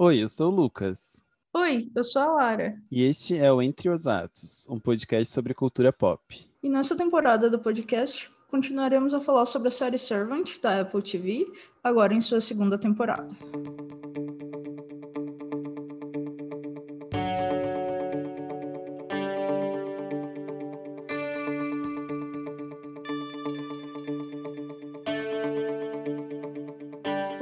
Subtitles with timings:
[0.00, 1.24] Oi, eu sou o Lucas.
[1.52, 2.80] Oi, eu sou a Lara.
[2.88, 6.22] E este é o Entre os Atos, um podcast sobre cultura pop.
[6.62, 11.52] E nessa temporada do podcast, continuaremos a falar sobre a série Servant da Apple TV,
[11.82, 13.28] agora em sua segunda temporada.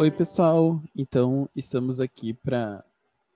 [0.06, 0.80] Oi, pessoal.
[0.94, 2.84] Então, estamos aqui para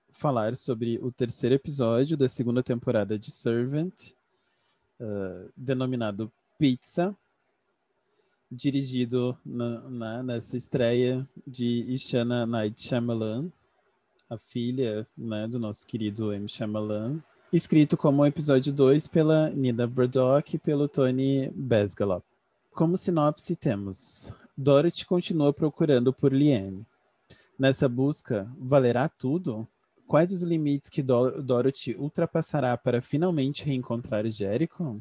[0.09, 4.13] falar sobre o terceiro episódio da segunda temporada de Servant,
[5.01, 7.13] uh, denominado Pizza,
[8.49, 13.51] dirigido na, na, nessa estreia de Ishana Night Shyamalan,
[14.29, 16.49] a filha né, do nosso querido M.
[16.49, 17.19] Shyamalan,
[17.53, 22.30] escrito como episódio 2 pela Nina Braddock e pelo Tony Besgalop.
[22.73, 26.87] Como sinopse temos Dorothy continua procurando por Liane.
[27.59, 29.67] Nessa busca, valerá tudo?
[30.07, 35.01] Quais os limites que Do Dorothy ultrapassará para finalmente reencontrar Jericho?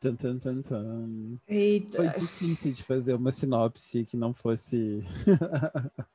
[0.00, 1.36] Tum, tum, tum.
[1.94, 5.02] Foi difícil de fazer uma sinopse que não fosse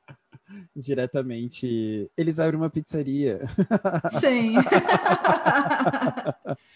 [0.74, 2.10] diretamente.
[2.16, 3.40] Eles abrem uma pizzaria.
[4.10, 4.54] Sim.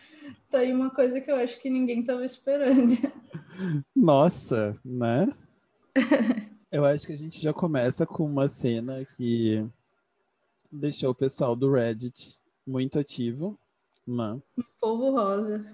[0.51, 2.93] tá aí uma coisa que eu acho que ninguém estava esperando.
[3.95, 5.29] Nossa, né?
[6.73, 9.67] Eu acho que a gente já começa com uma cena que
[10.71, 13.59] deixou o pessoal do Reddit muito ativo,
[14.07, 14.41] né?
[14.81, 15.67] Povo rosa.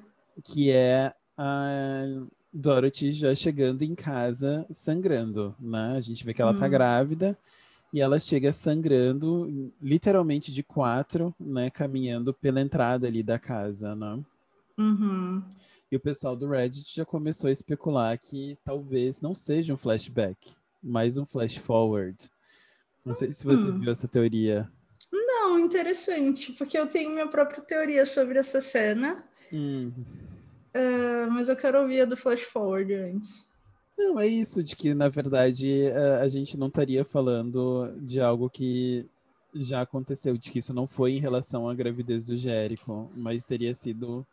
[0.43, 2.03] Que é a
[2.51, 5.97] Dorothy já chegando em casa sangrando, né?
[5.97, 6.71] A gente vê que ela tá Hum.
[6.71, 7.37] grávida
[7.93, 11.69] e ela chega sangrando, literalmente de quatro, né?
[11.69, 14.19] Caminhando pela entrada ali da casa, né?
[14.79, 15.43] Uhum.
[15.91, 20.55] E o pessoal do Reddit já começou a especular que talvez não seja um flashback,
[20.83, 22.17] mas um flash forward.
[23.05, 23.79] Não sei se você Hum.
[23.79, 24.69] viu essa teoria.
[25.13, 29.93] Não, interessante, porque eu tenho minha própria teoria sobre essa cena, Hum.
[30.75, 33.47] eh, mas eu quero ouvir a do Flash Forward antes.
[33.97, 38.51] Não, é isso, de que na verdade a, a gente não estaria falando de algo
[38.51, 39.07] que
[39.55, 43.75] já aconteceu, de que isso não foi em relação à gravidez do Jericho, mas teria
[43.75, 44.27] sido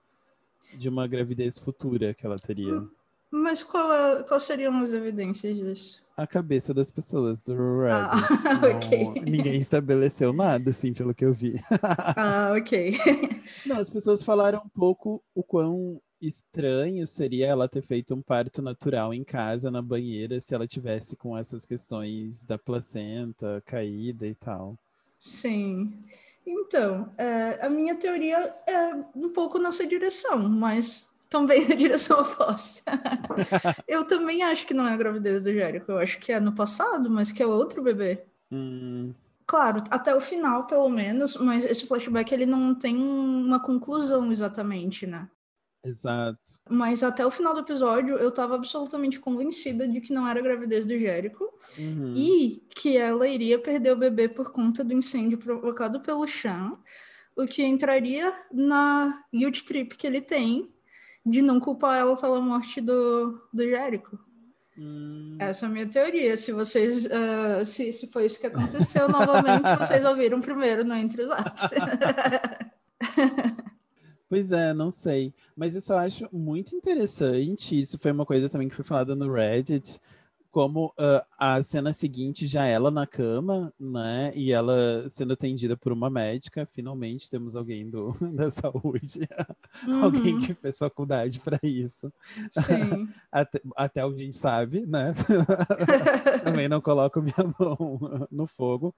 [0.78, 2.84] de uma gravidez futura que ela teria.
[3.31, 6.03] Mas qual é- quais seriam as evidências disso?
[6.16, 8.11] A cabeça das pessoas do Reddit.
[8.11, 8.11] Ah,
[8.61, 9.22] Não- ok.
[9.25, 11.56] Ninguém estabeleceu nada, assim, pelo que eu vi.
[12.16, 12.95] Ah, ok.
[13.66, 18.61] Não, as pessoas falaram um pouco o quão estranho seria ela ter feito um parto
[18.61, 24.35] natural em casa, na banheira, se ela tivesse com essas questões da placenta caída e
[24.35, 24.78] tal.
[25.19, 25.97] Sim.
[26.46, 32.84] Então, é, a minha teoria é um pouco nessa direção, mas também na direção oposta.
[33.88, 36.53] eu também acho que não é a gravidez do Jérico, eu acho que é no
[36.53, 38.24] passado, mas que é outro bebê.
[38.52, 39.14] Hum,
[39.46, 45.06] Claro, até o final, pelo menos, mas esse flashback ele não tem uma conclusão exatamente,
[45.06, 45.30] né?
[45.84, 46.40] Exato.
[46.70, 50.44] Mas até o final do episódio eu tava absolutamente convencida de que não era a
[50.44, 52.14] gravidez do Jérico Uhum.
[52.16, 56.78] e que ela iria perder o bebê por conta do incêndio provocado pelo Chan,
[57.36, 60.70] o que entraria na guilt trip que ele tem
[61.26, 64.20] de não culpar ela pela morte do, do Jérico.
[64.78, 66.36] Hum, Essa é a minha teoria.
[66.36, 71.24] Se vocês, ah, se, se foi isso que aconteceu, novamente vocês ouviram primeiro no Entre
[71.24, 71.70] os Atos.
[74.34, 75.32] Pois é, não sei.
[75.56, 77.80] Mas eu só acho muito interessante.
[77.80, 80.00] Isso foi uma coisa também que foi falada no Reddit.
[80.52, 84.32] Como ah, a cena seguinte, já ela na cama, né?
[84.36, 86.66] E ela sendo atendida por uma médica.
[86.66, 89.28] Finalmente temos alguém do, da saúde.
[90.02, 92.12] Alguém Uhum, que fez faculdade para isso.
[92.50, 93.08] sim.
[93.32, 95.14] Até, até onde a gente sabe, né?
[96.44, 98.96] Também não coloco minha mão no fogo.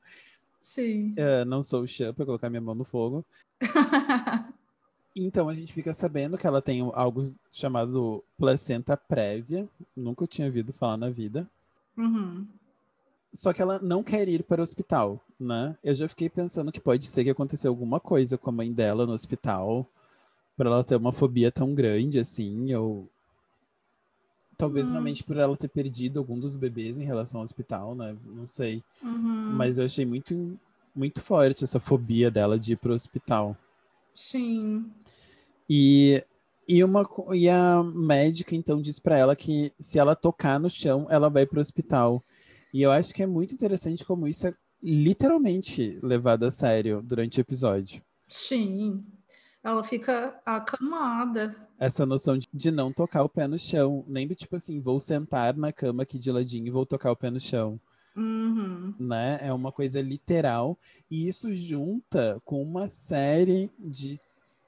[0.59, 1.13] Sim.
[1.17, 3.25] Eh, não sou o Chan para colocar minha mão no fogo.
[5.15, 9.67] Então a gente fica sabendo que ela tem algo chamado placenta prévia.
[9.95, 11.47] Nunca tinha ouvido falar na vida.
[11.97, 12.45] Uhum.
[13.33, 15.77] Só que ela não quer ir para o hospital, né?
[15.83, 19.05] Eu já fiquei pensando que pode ser que aconteceu alguma coisa com a mãe dela
[19.05, 19.85] no hospital,
[20.57, 23.07] para ela ter uma fobia tão grande assim, ou
[24.57, 24.93] talvez Hum.
[24.93, 28.15] realmente por ela ter perdido algum dos bebês em relação ao hospital, né?
[28.25, 28.81] Não sei.
[29.03, 29.51] Uhum.
[29.53, 30.57] Mas eu achei muito,
[30.95, 33.55] muito forte essa fobia dela de ir para o hospital.
[34.15, 34.89] Sim.
[35.69, 36.23] E,
[36.67, 41.07] e, uma, e a médica então diz para ela que se ela tocar no chão,
[41.09, 42.23] ela vai para o hospital.
[42.73, 44.51] E eu acho que é muito interessante como isso é
[44.81, 48.01] literalmente levado a sério durante o episódio.
[48.27, 49.03] Sim.
[49.63, 51.55] Ela fica acamada.
[51.79, 54.05] Essa noção de, de não tocar o pé no chão.
[54.07, 57.15] Nem do tipo assim, vou sentar na cama aqui de ladinho e vou tocar o
[57.15, 57.79] pé no chão.
[58.15, 58.93] Uhum.
[58.99, 59.39] Né?
[59.41, 60.77] É uma coisa literal.
[61.09, 64.19] E isso junta com uma série de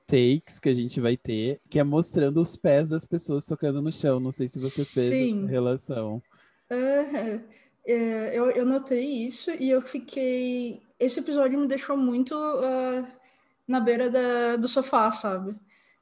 [0.07, 3.91] takes que a gente vai ter, que é mostrando os pés das pessoas tocando no
[3.91, 4.19] chão.
[4.19, 5.45] Não sei se você fez Sim.
[5.45, 6.21] relação.
[6.71, 7.41] Uhum.
[7.85, 10.81] É, eu, eu notei isso e eu fiquei.
[10.99, 13.05] Esse episódio me deixou muito uh,
[13.67, 15.55] na beira da, do sofá, sabe?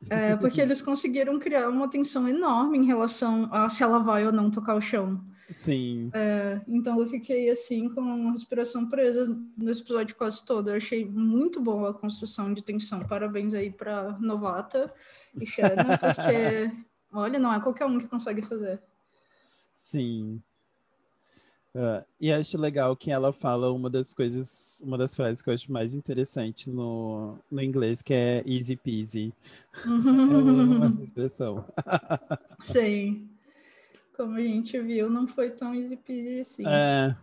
[0.09, 4.31] É, porque eles conseguiram criar uma tensão enorme em relação a se ela vai ou
[4.31, 5.21] não tocar o chão.
[5.49, 6.09] Sim.
[6.13, 10.69] É, então eu fiquei assim com a respiração presa nesse episódio quase todo.
[10.69, 12.99] Eu achei muito boa a construção de tensão.
[13.01, 14.91] Parabéns aí para Novata
[15.39, 16.71] e Shanna, porque
[17.13, 18.81] olha, não é qualquer um que consegue fazer.
[19.75, 20.41] Sim.
[21.75, 25.53] Uh, e acho legal que ela fala uma das coisas, uma das frases que eu
[25.53, 29.33] acho mais interessante no, no inglês, que é easy peasy.
[29.83, 31.65] é uma expressão.
[32.63, 33.34] Sim.
[34.15, 36.63] Como a gente viu, não foi tão easy peasy assim.
[36.65, 37.15] É.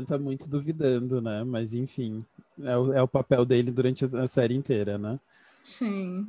[0.00, 1.44] O tá muito duvidando, né?
[1.44, 2.24] Mas enfim,
[2.62, 5.18] é o, é o papel dele durante a série inteira, né?
[5.62, 6.26] Sim.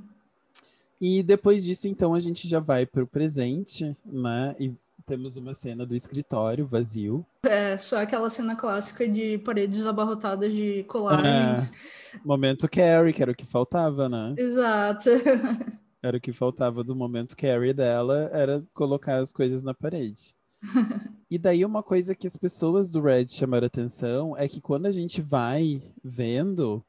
[1.02, 4.56] E depois disso, então, a gente já vai para o presente, né?
[4.60, 4.74] E
[5.06, 7.26] temos uma cena do escritório vazio.
[7.44, 11.72] É, só aquela cena clássica de paredes abarrotadas de colagens.
[12.14, 14.36] É, momento Carrie, que era o que faltava, né?
[14.38, 15.10] Exato.
[16.02, 20.34] Era o que faltava do momento Carrie dela, era colocar as coisas na parede.
[21.30, 24.92] e daí uma coisa que as pessoas do Red chamaram atenção é que quando a
[24.92, 26.84] gente vai vendo,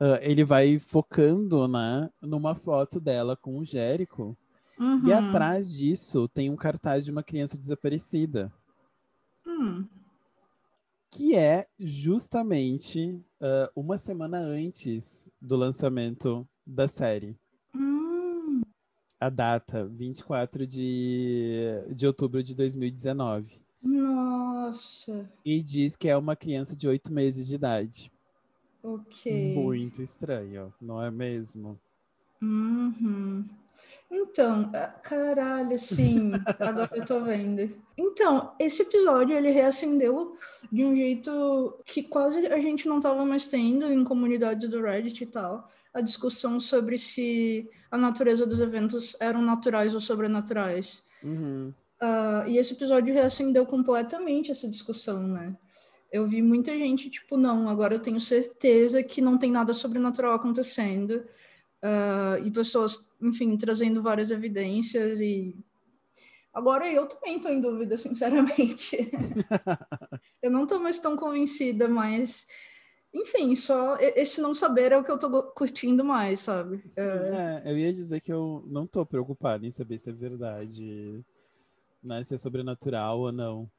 [0.00, 4.36] uh, ele vai focando né, numa foto dela com o Jérico.
[4.78, 5.06] Uhum.
[5.06, 8.52] E atrás disso tem um cartaz de uma criança desaparecida.
[9.46, 9.86] Hum.
[11.10, 17.36] Que é justamente uh, uma semana antes do lançamento da série.
[17.74, 18.62] Hum.
[19.20, 23.62] A data, 24 de, de outubro de 2019.
[23.82, 25.28] Nossa.
[25.44, 28.12] E diz que é uma criança de oito meses de idade.
[28.82, 29.54] Ok.
[29.54, 31.78] Muito estranho, não é mesmo?
[32.40, 33.44] Uhum.
[34.10, 37.74] Então, ah, caralho, sim, agora eu tô vendo.
[37.96, 40.36] Então, esse episódio ele reacendeu
[40.70, 45.22] de um jeito que quase a gente não tava mais tendo em comunidades do Reddit
[45.22, 51.04] e tal, a discussão sobre se a natureza dos eventos eram naturais ou sobrenaturais.
[51.22, 51.72] Uhum.
[52.00, 55.56] Uh, e esse episódio reacendeu completamente essa discussão, né?
[56.10, 60.34] Eu vi muita gente, tipo, não, agora eu tenho certeza que não tem nada sobrenatural
[60.34, 61.24] acontecendo.
[61.82, 65.56] Uh, e pessoas, enfim, trazendo várias evidências e
[66.54, 69.10] agora eu também estou em dúvida, sinceramente.
[70.42, 72.46] eu não estou mais tão convencida, mas
[73.14, 76.78] enfim, só esse não saber é o que eu estou curtindo mais, sabe?
[76.88, 77.62] Sim, é...
[77.64, 81.22] é, eu ia dizer que eu não estou preocupado em saber se é verdade,
[82.02, 83.70] né, se é sobrenatural ou não.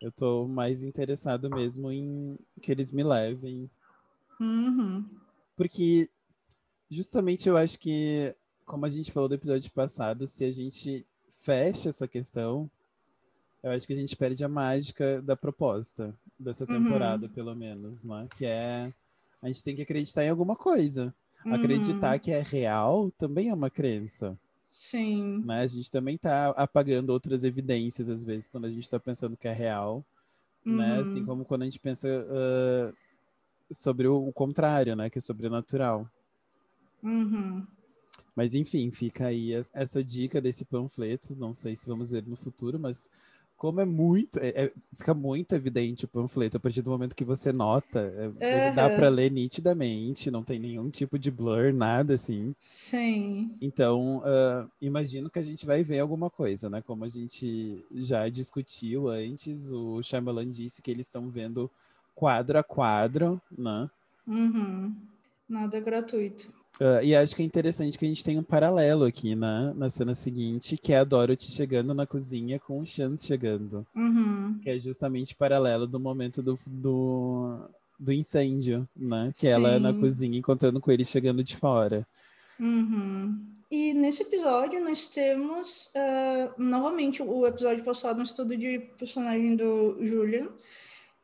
[0.00, 3.70] Eu estou mais interessado mesmo em que eles me levem.
[4.40, 5.08] Uhum.
[5.56, 6.10] Porque
[6.90, 8.34] justamente eu acho que,
[8.64, 12.70] como a gente falou do episódio passado, se a gente fecha essa questão,
[13.66, 16.84] eu acho que a gente perde a mágica da proposta dessa uhum.
[16.84, 17.32] temporada, uhum.
[17.32, 18.28] pelo menos, né?
[18.36, 18.92] Que é
[19.42, 21.12] a gente tem que acreditar em alguma coisa.
[21.44, 21.52] Uhum.
[21.52, 24.38] Acreditar que é real também é uma crença.
[24.70, 25.42] Sim.
[25.44, 25.62] Né?
[25.62, 29.48] A gente também está apagando outras evidências, às vezes, quando a gente está pensando que
[29.48, 30.04] é real.
[30.64, 30.76] Uhum.
[30.76, 31.00] Né?
[31.00, 32.94] Assim como quando a gente pensa uh,
[33.74, 35.10] sobre o, o contrário, né?
[35.10, 36.08] Que é sobrenatural.
[37.02, 37.66] Uhum.
[38.36, 41.34] Mas enfim, fica aí essa dica desse panfleto.
[41.34, 43.10] Não sei se vamos ver no futuro, mas
[43.56, 44.38] como é muito.
[44.38, 48.34] É, é, fica muito evidente o panfleto a partir do momento que você nota.
[48.38, 52.54] É, Dá para ler nitidamente, não tem nenhum tipo de blur, nada assim.
[52.58, 53.56] Sim.
[53.60, 56.82] Então, uh, imagino que a gente vai ver alguma coisa, né?
[56.82, 61.70] Como a gente já discutiu antes, o Shyamalan disse que eles estão vendo
[62.14, 63.90] quadro a quadro, né?
[64.26, 64.94] Uhum.
[65.48, 66.52] Nada gratuito.
[66.80, 69.88] Uh, e acho que é interessante que a gente tem um paralelo aqui na, na
[69.88, 73.86] cena seguinte, que é a Dorothy chegando na cozinha com o Chance chegando.
[73.94, 74.58] Uhum.
[74.62, 77.60] Que é justamente paralelo do momento do, do,
[77.98, 79.32] do incêndio, né?
[79.34, 79.52] Que Sim.
[79.52, 82.06] ela é na cozinha encontrando com ele chegando de fora.
[82.60, 83.40] Uhum.
[83.70, 89.96] E nesse episódio nós temos uh, novamente o episódio passado, um estudo de personagem do
[90.06, 90.48] Julian.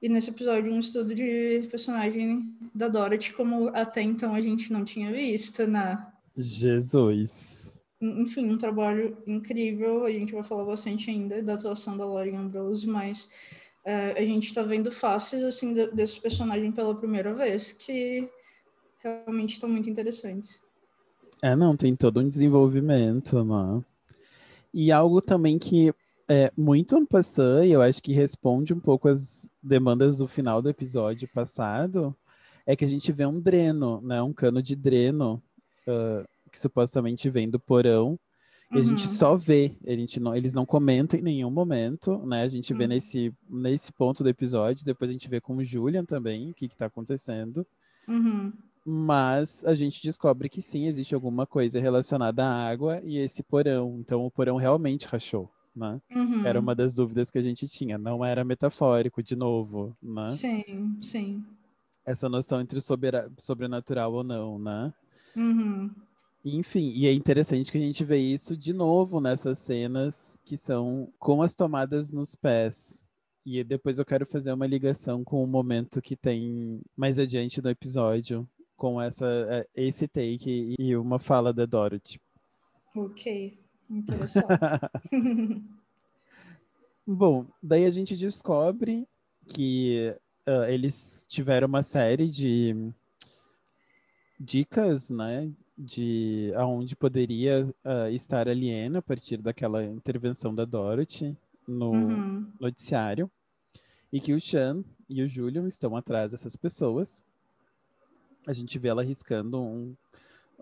[0.03, 4.85] E nesse episódio, um estudo de personagem da Dorothy, como até então a gente não
[4.85, 6.05] tinha visto, né?
[6.37, 7.81] Jesus!
[8.01, 10.05] Enfim, um trabalho incrível.
[10.05, 13.29] A gente vai falar bastante ainda da atuação da Lauren Ambrose, mas
[13.87, 18.29] uh, a gente está vendo faces assim desse personagem pela primeira vez que
[18.99, 20.61] realmente estão muito interessantes.
[21.41, 23.85] É, não, tem todo um desenvolvimento, né?
[24.75, 25.95] E algo também que
[26.33, 30.63] é muito um passant, e eu acho que responde um pouco as demandas do final
[30.63, 32.17] do episódio passado,
[32.67, 34.23] é que a gente vê um dreno, né?
[34.23, 35.43] Um cano de dreno
[35.87, 38.19] uh, que supostamente vem do porão.
[38.73, 39.13] E a gente uhum.
[39.13, 42.43] só vê, a gente não, eles não comentam em nenhum momento, né?
[42.43, 42.89] A gente vê uhum.
[42.89, 46.65] nesse, nesse ponto do episódio, depois a gente vê com o Julian também o que,
[46.65, 47.67] está acontecendo.
[48.09, 48.51] Uhum.
[48.83, 53.99] Mas a gente descobre que sim, existe alguma coisa relacionada à água e esse porão.
[54.01, 56.01] Então o porão realmente rachou, né?
[56.15, 56.47] Uhum.
[56.47, 57.99] Era uma das dúvidas que a gente tinha.
[57.99, 60.31] Não era metafórico, de novo, né?
[60.33, 61.45] Sim, sim.
[62.05, 62.81] Essa noção entre
[63.39, 64.93] sobrenatural ou não, né?
[65.37, 65.91] Uhum.
[66.45, 71.09] Enfim, e é interessante que a gente vê isso de novo nessas cenas que são
[71.19, 73.03] com as tomadas nos pés.
[73.47, 77.71] E depois eu quero fazer uma ligação com o momento que tem mais adiante no
[77.71, 82.21] episódio, com essa, é, esse take e uma fala da Dorothy.
[82.95, 83.59] Ok,
[83.93, 84.47] interessante.
[87.07, 89.07] Bom, daí a gente descobre
[89.49, 90.15] que
[90.47, 92.93] uh, eles tiveram uma série de
[94.39, 101.37] dicas, né, de aonde poderia uh, estar a Liena a partir daquela intervenção da Dorothy
[101.67, 102.53] no uhum.
[102.61, 103.31] noticiário
[104.13, 107.23] e que o Sean e o Julian estão atrás dessas pessoas.
[108.47, 109.97] A gente vê ela riscando um,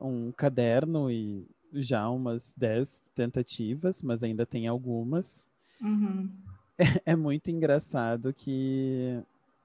[0.01, 5.49] um caderno e já umas 10 tentativas, mas ainda tem algumas.
[5.81, 6.31] Uhum.
[6.79, 9.19] É, é, muito engraçado que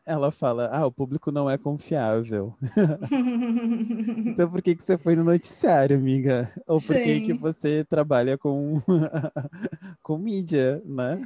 [0.05, 2.55] ela fala: Ah, o público não é confiável.
[4.27, 6.53] então por que, que você foi no noticiário, amiga?
[6.67, 8.81] Ou por que, que você trabalha com,
[10.03, 11.21] com mídia, né?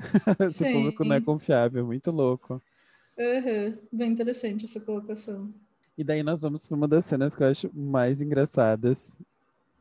[0.51, 2.61] Se o público não é confiável, muito louco.
[3.17, 3.77] Uhum.
[3.91, 5.53] Bem interessante essa colocação.
[5.97, 9.17] E daí nós vamos para uma das cenas que eu acho mais engraçadas,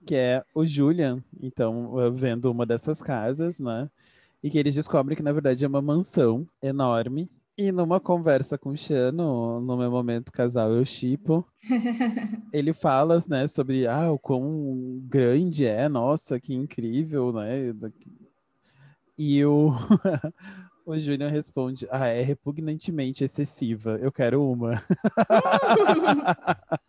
[0.09, 3.91] que é o Julian, então, vendo uma dessas casas, né?
[4.43, 8.71] E que eles descobrem que, na verdade, é uma mansão enorme e numa conversa com
[8.71, 11.47] o Chano, no meu momento casal eu chipo,
[12.55, 17.75] ele fala, né, sobre ah, o quão grande é, nossa, que incrível, né?
[19.19, 19.73] E o,
[20.87, 24.73] o Júnior responde, ah, é repugnantemente excessiva, eu quero uma.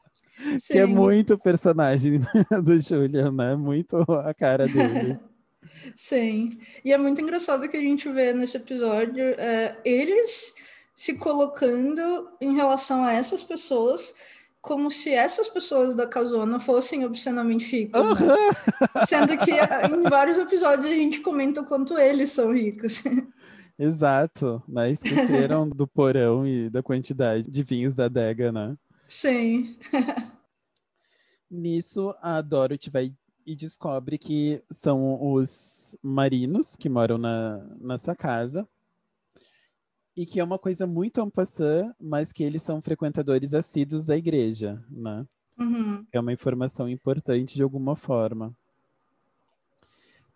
[0.68, 2.20] que é muito personagem
[2.64, 3.56] do Julian, né?
[3.56, 5.20] Muito a cara dele.
[5.96, 10.54] Sim, e é muito engraçado que a gente vê nesse episódio é, eles
[10.96, 14.14] se colocando em relação a essas pessoas
[14.62, 18.28] como se essas pessoas da casona fossem obscenamente ricas, uhum.
[18.28, 18.36] né?
[19.08, 23.04] Sendo que em vários episódios a gente comenta o quanto eles são ricos.
[23.78, 24.92] Exato, né?
[24.92, 28.76] Esqueceram do porão e da quantidade de vinhos da adega, né?
[29.08, 29.78] Sim.
[31.50, 33.14] Nisso, a Dorothy vai
[33.46, 38.68] e descobre que são os marinos que moram na, nessa casa
[40.16, 44.84] e que é uma coisa muito passant, mas que eles são frequentadores assíduos da igreja,
[44.90, 45.26] né?
[45.58, 46.06] Uhum.
[46.12, 48.56] É uma informação importante de alguma forma.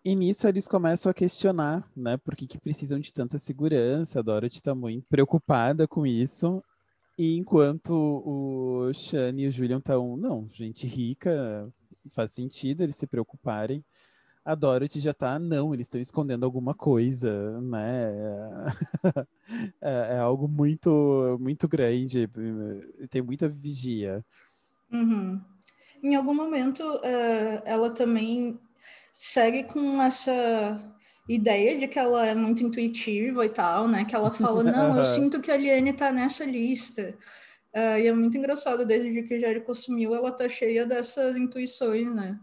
[0.04, 2.16] E nisso eles começam a questionar, né?
[2.16, 4.18] Por que, que precisam de tanta segurança?
[4.18, 6.62] A Dorothy está muito preocupada com isso.
[7.16, 11.72] E enquanto o Shane e o Julian estão, não, gente rica,
[12.10, 13.84] faz sentido eles se preocuparem.
[14.44, 18.12] A Dorothy já tá, não, eles estão escondendo alguma coisa, né?
[19.82, 22.26] É, é, algo muito, muito grande,
[23.10, 24.24] tem muita vigia.
[24.90, 25.38] Uhum.
[26.02, 28.58] Em algum momento, uh, ela também
[29.12, 30.93] segue com essa
[31.28, 34.04] ideia de que ela é muito intuitiva e tal, né?
[34.04, 37.14] Que ela fala, não, eu sinto que a Liane tá nessa lista.
[37.74, 42.14] Uh, e é muito engraçado, desde que o Jericho assumiu, ela tá cheia dessas intuições,
[42.14, 42.38] né?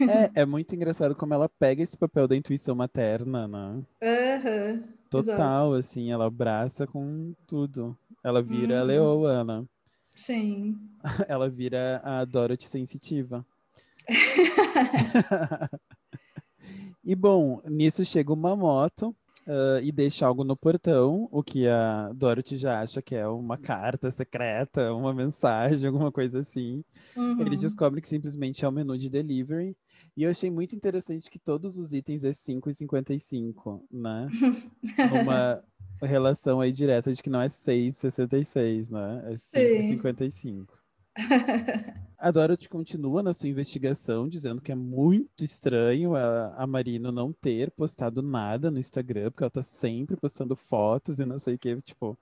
[0.00, 3.82] É, é muito engraçado como ela pega esse papel da intuição materna, né?
[4.02, 5.74] Uhum, Total, exato.
[5.74, 7.96] assim, ela abraça com tudo.
[8.22, 8.80] Ela vira uhum.
[8.80, 9.64] a leoa, né?
[10.16, 10.76] Sim.
[11.28, 13.46] Ela vira a Dorothy sensitiva.
[17.08, 22.12] e bom, nisso chega uma moto uh, e deixa algo no portão, o que a
[22.12, 26.84] Dorothy já acha que é uma carta secreta, uma mensagem, alguma coisa assim.
[27.16, 27.40] Uhum.
[27.40, 29.74] Eles descobrem que simplesmente é um menu de delivery.
[30.14, 34.28] E eu achei muito interessante que todos os itens é 5,55, né?
[35.24, 35.64] uma
[36.02, 39.22] relação aí direta de que não é 6,66, né?
[39.24, 40.77] É 5,55.
[42.18, 47.32] A Dorothy continua na sua investigação, dizendo que é muito estranho a, a Marino não
[47.32, 51.58] ter postado nada no Instagram, porque ela tá sempre postando fotos e não sei o
[51.58, 52.18] que, tipo,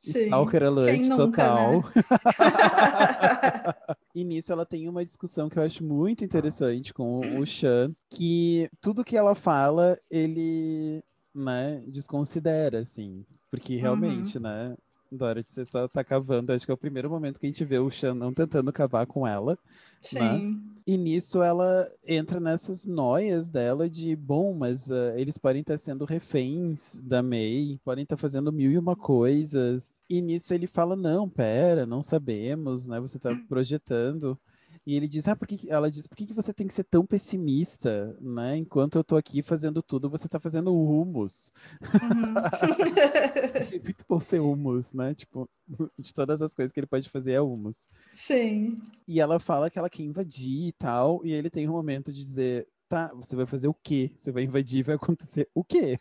[0.00, 0.24] Sim.
[0.24, 1.72] Stalker alert nunca, total.
[1.72, 1.82] Né?
[4.14, 8.68] e nisso ela tem uma discussão que eu acho muito interessante com o Chan, que
[8.80, 11.02] tudo que ela fala, ele
[11.34, 13.24] né, desconsidera, assim.
[13.50, 14.44] Porque realmente, uhum.
[14.44, 14.76] né,
[15.10, 16.52] Dorothy, você só tá cavando.
[16.52, 19.26] Acho que é o primeiro momento que a gente vê o Shannon tentando cavar com
[19.26, 19.52] ela.
[19.52, 19.58] Né?
[20.02, 20.18] Sim.
[20.18, 20.60] Né?
[20.86, 26.04] E nisso ela entra nessas noias dela de, bom, mas uh, eles podem estar sendo
[26.04, 29.92] reféns da May, podem estar fazendo mil e uma coisas.
[30.08, 32.98] E nisso ele fala, não, pera, não sabemos, né?
[32.98, 34.38] Você tá projetando.
[34.86, 36.84] E ele diz, ah, por que, ela diz, por que, que você tem que ser
[36.84, 38.56] tão pessimista, né?
[38.56, 41.52] Enquanto eu tô aqui fazendo tudo, você tá fazendo humus.
[41.82, 42.34] Uhum.
[43.84, 45.14] Muito bom ser humus, né?
[45.14, 45.48] Tipo,
[45.98, 47.86] de todas as coisas que ele pode fazer é humus.
[48.10, 48.80] Sim.
[49.06, 52.18] E ela fala que ela quer invadir e tal, e ele tem um momento de
[52.18, 54.10] dizer, tá, você vai fazer o quê?
[54.18, 55.96] Você vai invadir, vai acontecer o quê?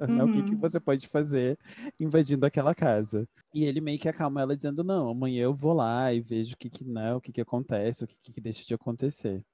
[0.00, 0.22] Uhum.
[0.30, 0.60] o que, que uhum.
[0.60, 1.58] você pode fazer
[1.98, 3.28] invadindo aquela casa?
[3.52, 6.56] E ele meio que acalma ela dizendo, não, amanhã eu vou lá e vejo o
[6.56, 9.44] que que, né, o que, que acontece, o que, que deixa de acontecer.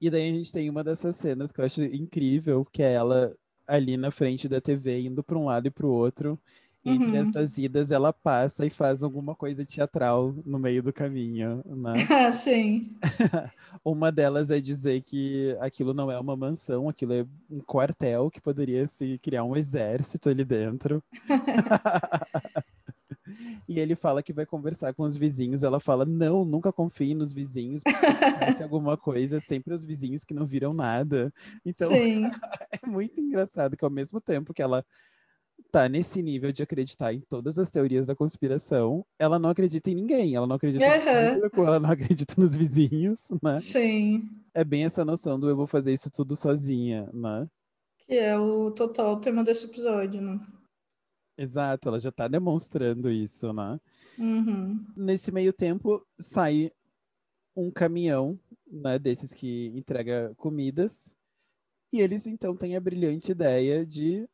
[0.00, 3.36] E daí a gente tem uma dessas cenas que eu acho incrível, que é ela
[3.66, 6.40] ali na frente da TV, indo para um lado e para o outro,
[6.88, 7.28] entre uhum.
[7.28, 11.92] essas idas, ela passa e faz alguma coisa teatral no meio do caminho, né?
[12.32, 12.96] Sim.
[13.84, 18.40] uma delas é dizer que aquilo não é uma mansão, aquilo é um quartel que
[18.40, 21.02] poderia se criar um exército ali dentro.
[23.68, 25.62] E ele fala que vai conversar com os vizinhos.
[25.62, 27.82] Ela fala: Não, nunca confie nos vizinhos.
[28.56, 31.32] Se alguma coisa, sempre os vizinhos que não viram nada.
[31.64, 34.84] Então, é muito engraçado que ao mesmo tempo que ela
[35.70, 39.94] tá nesse nível de acreditar em todas as teorias da conspiração, ela não acredita em
[39.94, 40.34] ninguém.
[40.34, 41.24] Ela não acredita uhum.
[41.24, 43.58] no público, ela não acredita nos vizinhos, né?
[43.58, 44.28] Sim.
[44.54, 47.46] É bem essa noção do eu vou fazer isso tudo sozinha, né?
[47.98, 50.40] Que é o total tema desse episódio, né?
[51.36, 53.78] Exato, ela já tá demonstrando isso, né?
[54.18, 54.84] Uhum.
[54.96, 56.72] Nesse meio tempo, sai
[57.54, 61.14] um caminhão, né, desses que entrega comidas,
[61.92, 64.28] e eles então têm a brilhante ideia de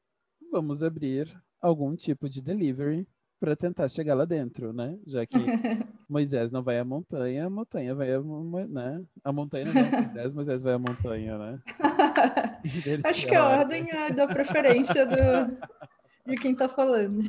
[0.54, 3.08] vamos abrir algum tipo de delivery
[3.40, 4.96] para tentar chegar lá dentro, né?
[5.04, 5.34] Já que
[6.08, 8.20] Moisés não vai à montanha, a montanha vai a,
[8.68, 9.04] né?
[9.24, 11.60] A montanha não vai a Moisés, Moisés vai à montanha, né?
[13.04, 15.58] Acho que a ordem é da preferência do,
[16.24, 17.24] de quem tá falando.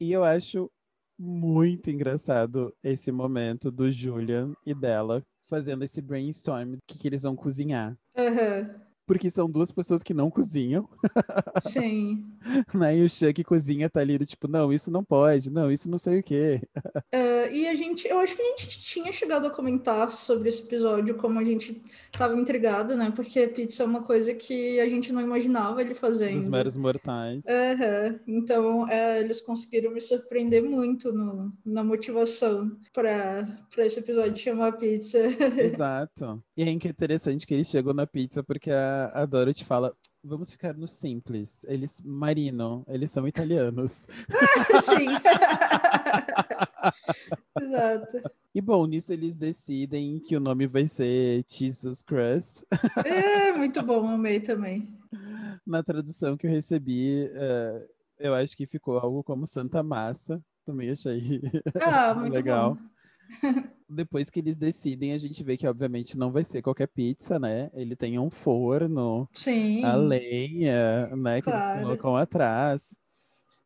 [0.00, 0.70] e eu acho
[1.18, 7.22] muito engraçado esse momento do Julian e dela fazendo esse brainstorm do que, que eles
[7.22, 7.94] vão cozinhar.
[8.16, 10.88] Uhum porque são duas pessoas que não cozinham.
[11.62, 12.24] Sim.
[12.74, 12.98] né?
[12.98, 16.20] E o Chuck cozinha tá ali, tipo, não, isso não pode, não, isso não sei
[16.20, 16.60] o quê.
[17.12, 20.62] É, e a gente, eu acho que a gente tinha chegado a comentar sobre esse
[20.62, 21.80] episódio, como a gente
[22.12, 23.12] tava intrigado, né?
[23.14, 26.34] Porque pizza é uma coisa que a gente não imaginava ele fazendo.
[26.34, 27.44] Dos meros mortais.
[27.44, 28.18] Uhum.
[28.26, 33.46] Então, é, eles conseguiram me surpreender muito no, na motivação para
[33.78, 35.18] esse episódio chamar pizza.
[35.58, 36.42] Exato.
[36.56, 40.74] E é interessante que ele chegou na pizza porque a a, Dorothy fala: vamos ficar
[40.74, 41.64] no simples.
[41.68, 44.06] Eles, Marino, eles são italianos.
[44.82, 45.08] Sim.
[47.60, 48.22] Exato.
[48.54, 52.64] E bom, nisso eles decidem que o nome vai ser Jesus Crust.
[53.04, 54.96] É, muito bom, amei também.
[55.66, 60.42] Na tradução que eu recebi, uh, eu acho que ficou algo como Santa Massa.
[60.64, 61.40] Também achei
[61.80, 62.74] ah, muito legal.
[62.74, 62.95] Bom.
[63.88, 67.70] Depois que eles decidem, a gente vê que, obviamente, não vai ser qualquer pizza, né?
[67.72, 69.84] Ele tem um forno, Sim.
[69.84, 71.40] a lenha, né?
[71.40, 71.78] Que claro.
[71.78, 72.90] eles colocam atrás.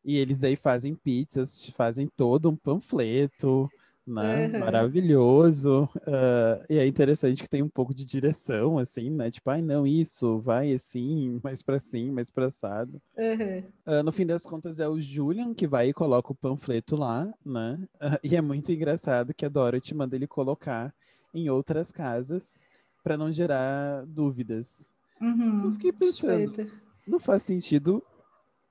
[0.04, 3.70] E eles aí fazem pizzas, fazem todo um panfleto,
[4.10, 4.46] né?
[4.46, 4.58] Uhum.
[4.60, 5.88] Maravilhoso.
[5.96, 9.30] Uh, e é interessante que tem um pouco de direção, assim, né?
[9.30, 13.00] Tipo, ai, não, isso, vai assim, mais para sim, mais para assado.
[13.16, 13.64] Uhum.
[13.86, 17.32] Uh, no fim das contas, é o Julian que vai e coloca o panfleto lá,
[17.44, 17.78] né?
[17.94, 20.92] Uh, e é muito engraçado que a Dorothy manda ele colocar
[21.32, 22.60] em outras casas
[23.04, 24.90] para não gerar dúvidas.
[25.20, 25.64] Uhum.
[25.64, 26.72] Eu fiquei pensando, Suspeita.
[27.06, 28.02] não faz sentido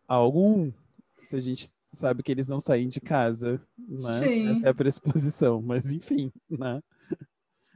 [0.08, 0.72] algum
[1.20, 4.20] se a gente sabe que eles não saem de casa, né?
[4.20, 4.48] Sim.
[4.50, 6.82] Essa é a pressuposição, mas enfim, né?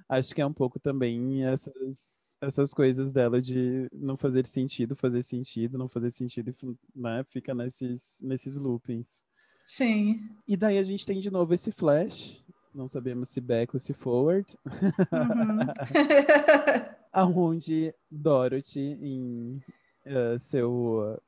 [0.07, 5.23] Acho que é um pouco também essas, essas coisas dela de não fazer sentido, fazer
[5.23, 6.53] sentido, não fazer sentido,
[6.95, 7.23] né?
[7.29, 9.23] Fica nesses, nesses loopings.
[9.65, 10.29] Sim.
[10.47, 12.45] E daí a gente tem de novo esse flash,
[12.75, 15.59] não sabemos se back ou se forward, uhum.
[17.13, 19.61] aonde Dorothy em
[20.05, 21.19] uh, seu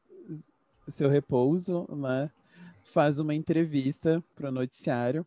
[0.88, 2.30] seu repouso, né?
[2.86, 5.26] Faz uma entrevista para o noticiário.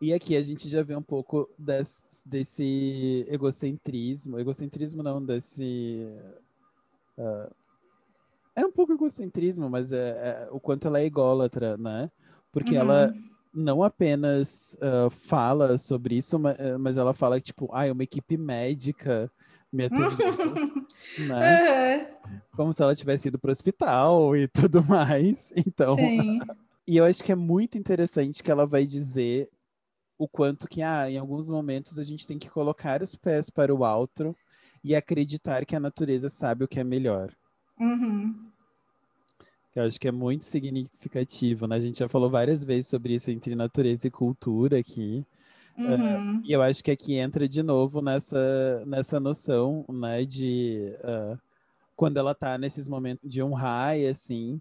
[0.00, 4.38] E aqui a gente já vê um pouco desse, desse egocentrismo.
[4.38, 6.06] Egocentrismo não, desse.
[7.16, 7.54] Uh,
[8.56, 12.10] é um pouco egocentrismo, mas é, é, o quanto ela é ególatra, né?
[12.52, 12.80] Porque uhum.
[12.80, 13.14] ela
[13.52, 18.02] não apenas uh, fala sobre isso, mas, mas, ela fala que, tipo, ah, é uma
[18.02, 19.30] equipe médica
[19.74, 20.08] me atendeu,
[21.28, 22.14] né?
[22.52, 25.52] Como se ela tivesse ido para o hospital e tudo mais.
[25.66, 26.40] Então, Sim.
[26.86, 29.48] E eu acho que é muito interessante que ela vai dizer
[30.18, 33.74] o quanto que, ah, em alguns momentos a gente tem que colocar os pés para
[33.74, 34.34] o alto
[34.82, 37.32] e acreditar que a natureza sabe o que é melhor.
[37.80, 38.34] Uhum.
[39.74, 41.76] Eu acho que é muito significativo, né?
[41.76, 45.26] A gente já falou várias vezes sobre isso entre natureza e cultura aqui.
[45.76, 46.38] Uhum.
[46.38, 51.36] Uh, e eu acho que aqui entra de novo nessa, nessa noção, né, de uh,
[51.96, 54.60] quando ela tá nesses momentos de um high, assim,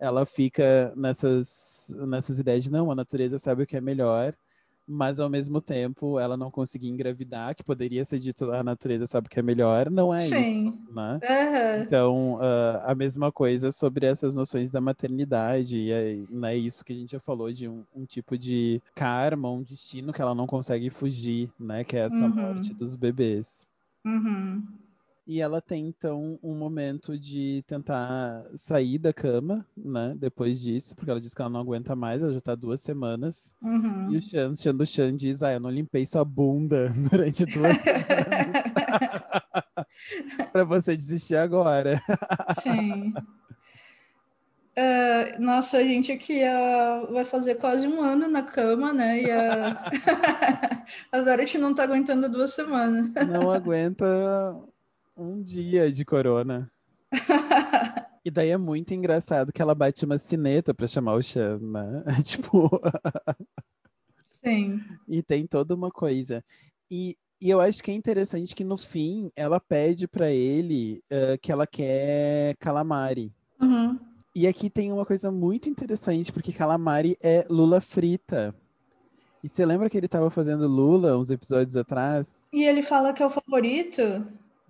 [0.00, 4.34] ela fica nessas, nessas ideias de não, a natureza sabe o que é melhor,
[4.88, 9.28] mas ao mesmo tempo ela não conseguia engravidar, que poderia ser dito a natureza sabe
[9.28, 10.68] o que é melhor, não é Sim.
[10.68, 11.20] isso, né?
[11.22, 11.82] Uhum.
[11.82, 16.92] Então, uh, a mesma coisa sobre essas noções da maternidade, e é né, isso que
[16.92, 20.46] a gente já falou de um, um, tipo de karma, um destino que ela não
[20.46, 21.84] consegue fugir, né?
[21.84, 22.30] Que é essa Uhum.
[22.30, 23.66] morte dos bebês.
[24.04, 24.66] Uhum.
[25.30, 30.12] E ela tem, então, um momento de tentar sair da cama, né?
[30.18, 33.54] Depois disso, porque ela diz que ela não aguenta mais, ela já tá duas semanas.
[33.62, 34.10] Uhum.
[34.10, 37.76] E o Chan, Chan do Chan diz, ah, eu não limpei sua bunda durante duas
[37.76, 38.62] semanas.
[40.52, 42.02] pra você desistir agora.
[42.60, 43.14] Sim.
[44.74, 49.22] É, nossa, a gente aqui ah, vai fazer quase um ano na cama, né?
[49.22, 53.14] E a, a Dorothy não tá aguentando duas semanas.
[53.28, 54.04] Não aguenta
[55.20, 56.70] um dia de corona.
[58.22, 62.04] E daí é muito engraçado que ela bate uma sineta pra chamar o Chan, né?
[62.22, 62.68] tipo.
[64.44, 64.78] Sim.
[65.08, 66.44] E tem toda uma coisa.
[66.90, 71.38] E, e eu acho que é interessante que no fim ela pede pra ele uh,
[71.40, 73.32] que ela quer calamari.
[73.58, 73.98] Uhum.
[74.34, 78.54] E aqui tem uma coisa muito interessante, porque calamari é lula frita.
[79.42, 82.46] E você lembra que ele estava fazendo lula uns episódios atrás?
[82.52, 84.02] E ele fala que é o favorito?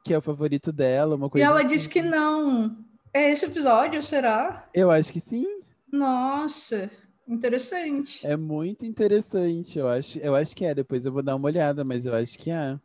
[0.04, 1.46] Que é o favorito dela, uma E coisa.
[1.46, 1.68] ela assim.
[1.68, 2.76] diz que não.
[3.12, 4.68] É esse episódio, será?
[4.72, 5.46] Eu acho que sim.
[5.92, 6.88] Nossa,
[7.26, 8.26] interessante.
[8.26, 10.18] É muito interessante, eu acho.
[10.18, 10.74] Eu acho que é.
[10.74, 12.78] Depois eu vou dar uma olhada, mas eu acho que é.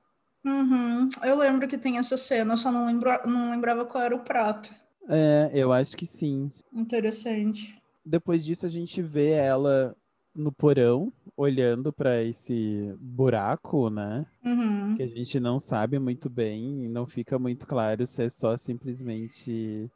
[0.43, 1.10] Uhum.
[1.23, 4.69] Eu lembro que tem essa cena, só não, lembro, não lembrava qual era o prato.
[5.10, 6.51] É, eu acho que sim.
[6.73, 7.75] Interessante.
[8.06, 9.95] Depois disso a gente vê ela
[10.36, 14.26] no porão, olhando para esse buraco, né?
[14.43, 14.95] Uhum.
[14.95, 18.56] Que a gente não sabe muito bem e não fica muito claro se é só
[18.56, 19.89] simplesmente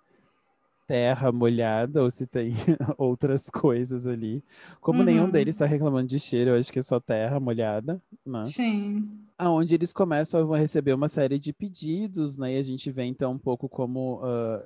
[0.87, 2.51] terra molhada ou se tem
[2.97, 4.43] outras coisas ali.
[4.81, 5.29] Como nenhum Uhum.
[5.31, 8.43] deles está reclamando de cheiro, eu acho que é só terra molhada, né?
[8.45, 9.07] Sim.
[9.37, 12.55] Aonde eles começam a receber uma série de pedidos, né?
[12.55, 14.65] E a gente vê então um pouco como ah,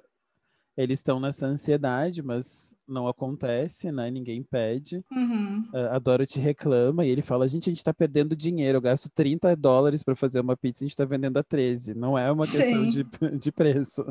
[0.75, 4.09] eles estão nessa ansiedade, mas não acontece, né?
[4.09, 5.05] Ninguém pede.
[5.11, 5.67] Uhum.
[5.91, 9.55] A Dorothy reclama e ele fala: gente, a gente tá perdendo dinheiro, eu gasto 30
[9.55, 11.93] dólares para fazer uma pizza, a gente tá vendendo a 13.
[11.93, 13.03] Não é uma questão de,
[13.39, 14.03] de preço.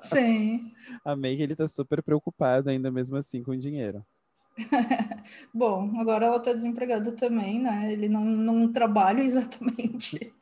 [0.00, 0.72] Sim.
[1.04, 4.04] Amei que ele tá super preocupado ainda mesmo assim com o dinheiro.
[5.54, 7.92] Bom, agora ela tá desempregada também, né?
[7.92, 10.32] Ele não, não trabalha exatamente.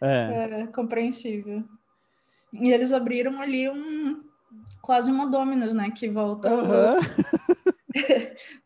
[0.00, 1.64] É, É compreensível.
[2.52, 4.31] E eles abriram ali um
[4.80, 5.90] quase uma Dominus, né?
[5.90, 6.50] Que volta.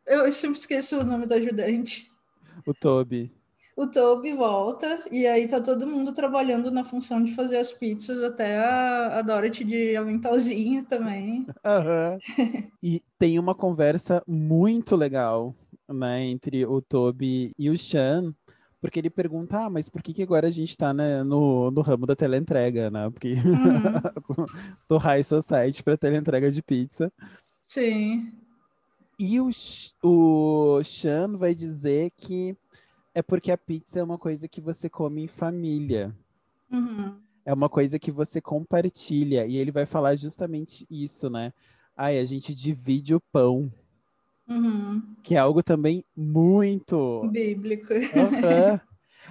[0.07, 2.11] Eu sempre esqueço o nome do ajudante.
[2.67, 3.33] o Toby.
[3.77, 8.23] O Toby volta e aí tá todo mundo trabalhando na função de fazer as pizzas,
[8.23, 11.47] até a, a Dorothy de aventalzinho também.
[11.63, 12.17] Aham.
[12.83, 15.55] e tem uma conversa muito legal,
[15.87, 18.33] né, entre o Toby e o Sean,
[18.87, 21.81] porque ele pergunta, ah, mas por que, que agora a gente tá né, no, no
[21.81, 23.11] ramo da teleentrega, né?
[23.11, 24.47] Porque Uhum.
[24.89, 27.13] do High Society para teleentrega de pizza.
[27.65, 28.33] Sim.
[29.19, 29.51] E o,
[30.05, 32.57] o Sean vai dizer que
[33.13, 36.15] é porque a pizza é uma coisa que você come em família.
[36.71, 37.17] Uhum.
[37.45, 39.47] É uma coisa que você compartilha.
[39.47, 41.53] E ele vai falar justamente isso, né?
[41.97, 43.69] Ai, a gente divide o pão.
[44.49, 45.03] Uhum.
[45.23, 47.29] Que é algo também muito.
[47.33, 47.93] Bíblico.
[48.15, 48.81] Aham.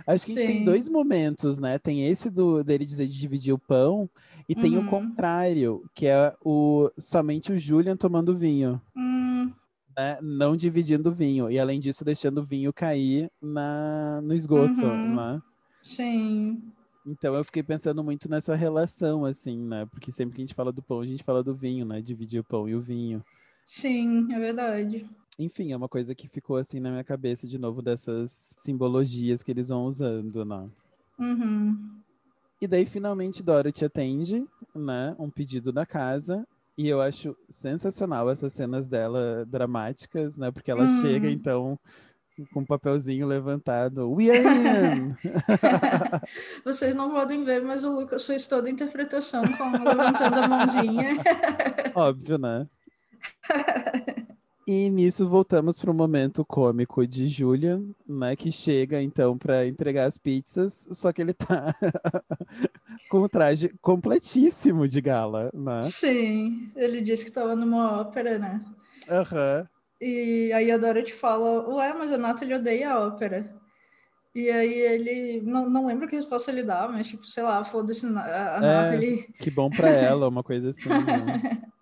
[0.06, 1.80] Acho que a gente tem dois momentos, né?
[1.80, 4.10] Tem esse do dele dizer de dividir o pão,
[4.48, 4.86] e tem o Uhum.
[4.86, 8.82] contrário, que é o somente o Julian tomando vinho.
[8.96, 9.54] Hum,
[9.98, 14.86] né, não dividindo o vinho e além disso deixando o vinho cair na, no esgoto,
[14.86, 15.16] Uhum.
[15.16, 15.42] né?
[15.84, 16.74] sim.
[17.06, 19.86] Então eu fiquei pensando muito nessa relação assim, né?
[19.86, 22.02] Porque sempre que a gente fala do pão, a gente fala do vinho, né?
[22.02, 23.24] Dividir o pão e o vinho.
[23.66, 25.10] Sim, é verdade.
[25.38, 29.52] Enfim, é uma coisa que ficou assim na minha cabeça de novo dessas simbologias que
[29.52, 30.64] eles vão usando, né?
[31.20, 32.00] Uhum.
[32.62, 36.48] E daí finalmente Dorothy atende, né, um pedido da casa.
[36.78, 40.52] E eu acho sensacional essas cenas dela dramáticas, né?
[40.52, 41.02] Porque ela Hum.
[41.02, 41.80] chega então
[42.54, 44.12] com um papelzinho levantado.
[44.12, 45.16] We are in!
[46.66, 51.10] Vocês não podem ver, mas o Lucas fez toda a interpretação como levantando a mãozinha.
[51.96, 52.68] Óbvio, né?
[54.68, 58.36] E nisso voltamos para o momento cômico de Julian, né?
[58.36, 61.76] Que chega então para entregar as pizzas, só que ele tá
[63.08, 65.84] com um traje completíssimo de gala, né?
[65.84, 68.60] Sim, ele disse que estava numa ópera, né?
[69.08, 69.60] Aham.
[69.60, 69.68] Uhum.
[70.02, 73.56] E aí a Dorothy fala, ué, mas a Natalie odeia a ópera.
[74.34, 78.06] E aí ele, não, não lembro que resposta ele dá, mas tipo, sei lá, foda-se
[78.08, 79.28] a, a é, Natalie.
[79.40, 80.90] Que bom pra ela, uma coisa assim.
[80.90, 81.70] Né?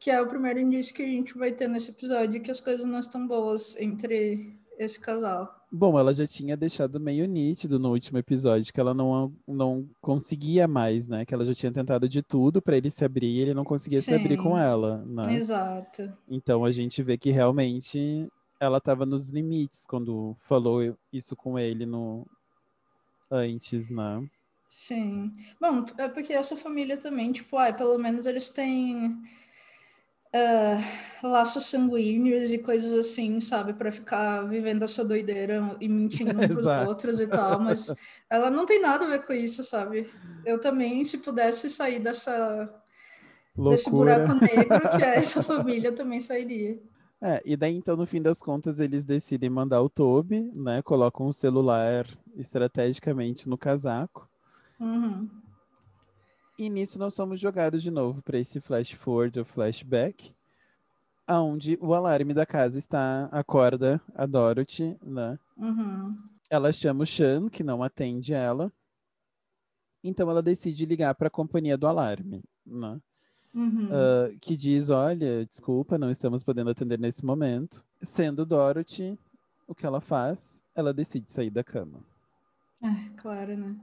[0.00, 2.86] que é o primeiro indício que a gente vai ter nesse episódio, que as coisas
[2.86, 5.54] não estão boas entre esse casal.
[5.70, 10.66] Bom, ela já tinha deixado meio nítido no último episódio que ela não, não conseguia
[10.66, 11.24] mais, né?
[11.26, 14.00] Que ela já tinha tentado de tudo para ele se abrir e ele não conseguia
[14.00, 14.06] Sim.
[14.06, 15.34] se abrir com ela, né?
[15.34, 16.10] Exato.
[16.26, 18.26] Então a gente vê que realmente
[18.58, 22.26] ela estava nos limites quando falou isso com ele no
[23.30, 24.26] antes, né?
[24.68, 25.32] Sim.
[25.60, 29.20] Bom, é porque essa família também, tipo, ai, pelo menos eles têm
[30.34, 33.72] uh, laços sanguíneos e coisas assim, sabe?
[33.72, 37.60] Para ficar vivendo essa doideira e mentindo uns pros outros e tal.
[37.60, 37.92] Mas
[38.28, 40.10] ela não tem nada a ver com isso, sabe?
[40.44, 42.72] Eu também, se pudesse sair dessa,
[43.56, 46.80] desse buraco negro que é essa família, eu também sairia.
[47.22, 50.80] É, e daí então, no fim das contas, eles decidem mandar o Toby, né?
[50.80, 54.26] Colocam o celular estrategicamente no casaco.
[54.80, 55.28] Uhum.
[56.60, 60.34] E nisso nós somos jogados de novo para esse flash forward ou flashback,
[61.26, 65.38] aonde o alarme da casa está acorda a Dorothy, né?
[65.56, 66.18] Uhum.
[66.50, 68.70] Ela chama o Sean, que não atende ela.
[70.04, 73.00] Então ela decide ligar para a companhia do alarme, né?
[73.54, 73.86] Uhum.
[73.86, 77.82] Uh, que diz: Olha, desculpa, não estamos podendo atender nesse momento.
[78.02, 79.18] Sendo Dorothy,
[79.66, 80.60] o que ela faz?
[80.74, 82.04] Ela decide sair da cama.
[82.82, 83.76] É, claro, né?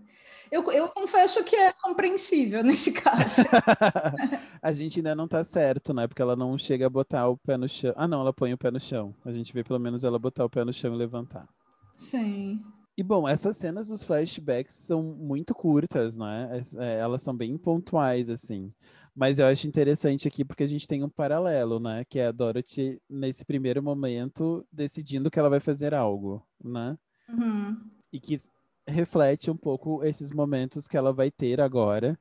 [0.52, 3.42] Eu, eu confesso que é compreensível nesse caso.
[4.62, 6.08] a gente ainda não tá certo, né?
[6.08, 7.94] Porque ela não chega a botar o pé no chão.
[7.96, 9.14] Ah, não, ela põe o pé no chão.
[9.24, 11.48] A gente vê pelo menos ela botar o pé no chão e levantar.
[11.94, 12.64] Sim.
[12.98, 16.50] E bom, essas cenas dos flashbacks são muito curtas, né?
[16.80, 18.74] É, elas são bem pontuais, assim.
[19.16, 22.04] Mas eu acho interessante aqui porque a gente tem um paralelo, né?
[22.10, 26.98] Que é a Dorothy, nesse primeiro momento, decidindo que ela vai fazer algo, né?
[27.30, 27.78] Uhum.
[28.12, 28.40] E que
[28.88, 32.18] reflete um pouco esses momentos que ela vai ter agora,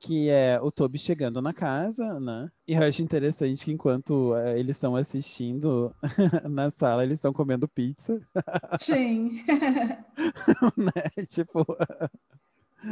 [0.00, 2.50] que é o Toby chegando na casa, né?
[2.66, 5.94] E eu acho interessante que enquanto é, eles estão assistindo
[6.48, 8.20] na sala, eles estão comendo pizza.
[8.80, 9.42] Sim.
[10.76, 11.24] né?
[11.26, 11.66] Tipo.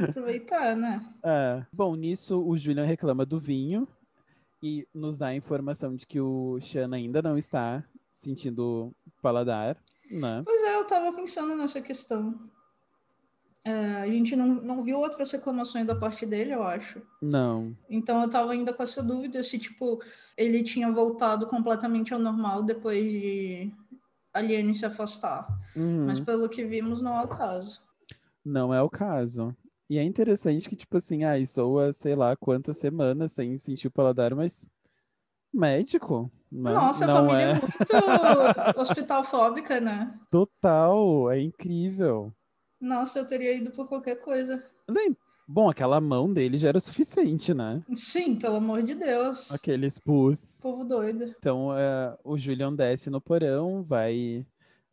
[0.08, 1.00] Aproveitar, né?
[1.22, 1.64] É.
[1.72, 3.86] Bom, nisso o Julian reclama do vinho
[4.62, 9.76] e nos dá a informação de que o Sean ainda não está sentindo paladar,
[10.10, 10.42] né?
[10.44, 12.50] Pois é, eu tava pensando nessa questão.
[13.66, 17.02] É, a gente não, não viu outras reclamações da parte dele, eu acho.
[17.20, 17.76] Não.
[17.90, 20.00] Então eu tava ainda com essa dúvida se, tipo,
[20.36, 23.72] ele tinha voltado completamente ao normal depois de
[24.32, 25.48] Aliene se afastar.
[25.74, 26.06] Uhum.
[26.06, 27.82] Mas pelo que vimos, não é o caso.
[28.44, 29.52] Não é o caso.
[29.90, 33.88] E é interessante que, tipo assim, ah, estou há sei lá quantas semanas sem sentir
[33.88, 34.64] o paladar, mas
[35.52, 36.30] médico.
[36.52, 36.72] Né?
[36.72, 40.16] Nossa, não a família é, é muito hospitalfóbica, né?
[40.30, 42.32] Total, é incrível.
[42.80, 44.62] Nossa, eu teria ido por qualquer coisa.
[45.48, 47.82] Bom, aquela mão dele já era o suficiente, né?
[47.94, 49.52] Sim, pelo amor de Deus.
[49.52, 50.58] Aqueles pus.
[50.60, 51.34] Povo doido.
[51.38, 54.44] Então, uh, o Julian desce no porão, vai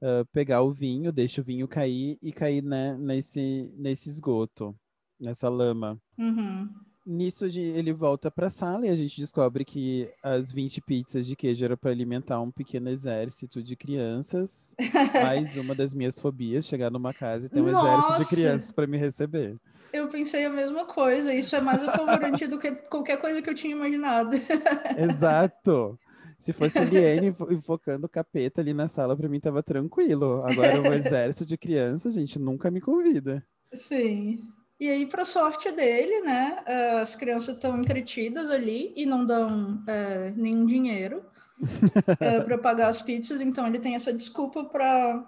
[0.01, 4.75] uh, pegar o vinho, deixa o vinho cair e cair né, nesse, nesse esgoto,
[5.19, 5.99] nessa lama.
[6.17, 6.69] Uhum.
[7.05, 11.35] Nisso ele volta para a sala e a gente descobre que as 20 pizzas de
[11.35, 14.73] queijo eram para alimentar um pequeno exército de crianças.
[15.21, 17.87] Mais uma das minhas fobias, chegar numa casa e ter um Nossa!
[17.87, 19.57] exército de crianças para me receber.
[19.91, 21.33] Eu pensei a mesma coisa.
[21.33, 24.37] Isso é mais apavorante do que qualquer coisa que eu tinha imaginado.
[24.97, 25.99] Exato.
[26.39, 30.41] Se fosse a invocando o capeta ali na sala, para mim tava tranquilo.
[30.43, 33.45] Agora o exército de crianças, gente, nunca me convida.
[33.73, 34.39] Sim.
[34.79, 39.81] E aí, para sorte dele, né, eh, as crianças estão entretidas ali e não dão
[39.87, 41.23] é, nenhum dinheiro
[42.19, 45.23] é, para pagar as pizzas, então ele tem essa desculpa para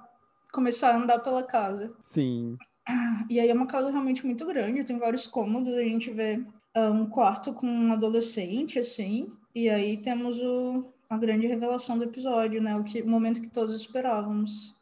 [0.51, 1.93] começar a andar pela casa.
[2.01, 2.57] Sim.
[3.29, 6.43] E aí é uma casa realmente muito grande, tem vários cômodos, a gente vê
[6.75, 12.03] uh, um quarto com um adolescente, assim, e aí temos o, a grande revelação do
[12.03, 14.75] episódio, né, o, que, o momento que todos esperávamos.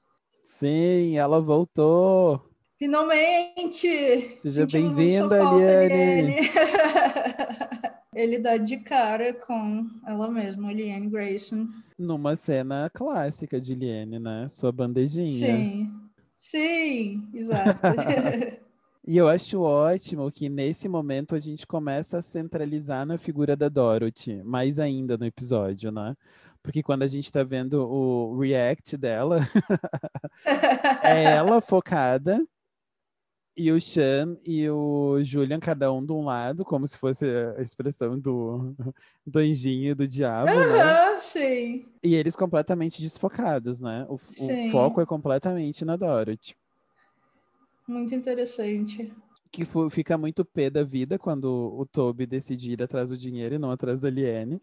[0.43, 2.53] Sim, ela voltou.
[2.84, 4.36] Finalmente!
[4.39, 6.36] Seja bem-vinda, Liane!
[8.13, 11.69] Ele dá de cara com ela mesma, Liane Grayson.
[11.98, 14.50] Numa cena clássica de Liane, né?
[14.50, 15.56] Sua bandejinha.
[15.56, 15.93] Sim,
[16.36, 17.80] sim, exato.
[19.06, 23.67] E eu acho ótimo que nesse momento a gente começa a centralizar na figura da
[23.67, 26.15] Dorothy, mais ainda no episódio, né?
[26.62, 29.41] Porque quando a gente tá vendo o react dela,
[31.04, 32.41] é ela focada
[33.56, 37.26] e o Sean e o Julian, cada um de um lado, como se fosse
[37.58, 38.76] a expressão do,
[39.26, 41.20] do anjinho e do diabo, uhum, né?
[41.20, 41.86] Sim.
[42.04, 44.06] E eles completamente desfocados, né?
[44.10, 46.56] O, o foco é completamente na Dorothy.
[47.88, 49.13] Muito interessante.
[49.54, 51.46] Que fica muito pé da vida quando
[51.78, 54.60] o Toby decide ir atrás do dinheiro e não atrás da Liane.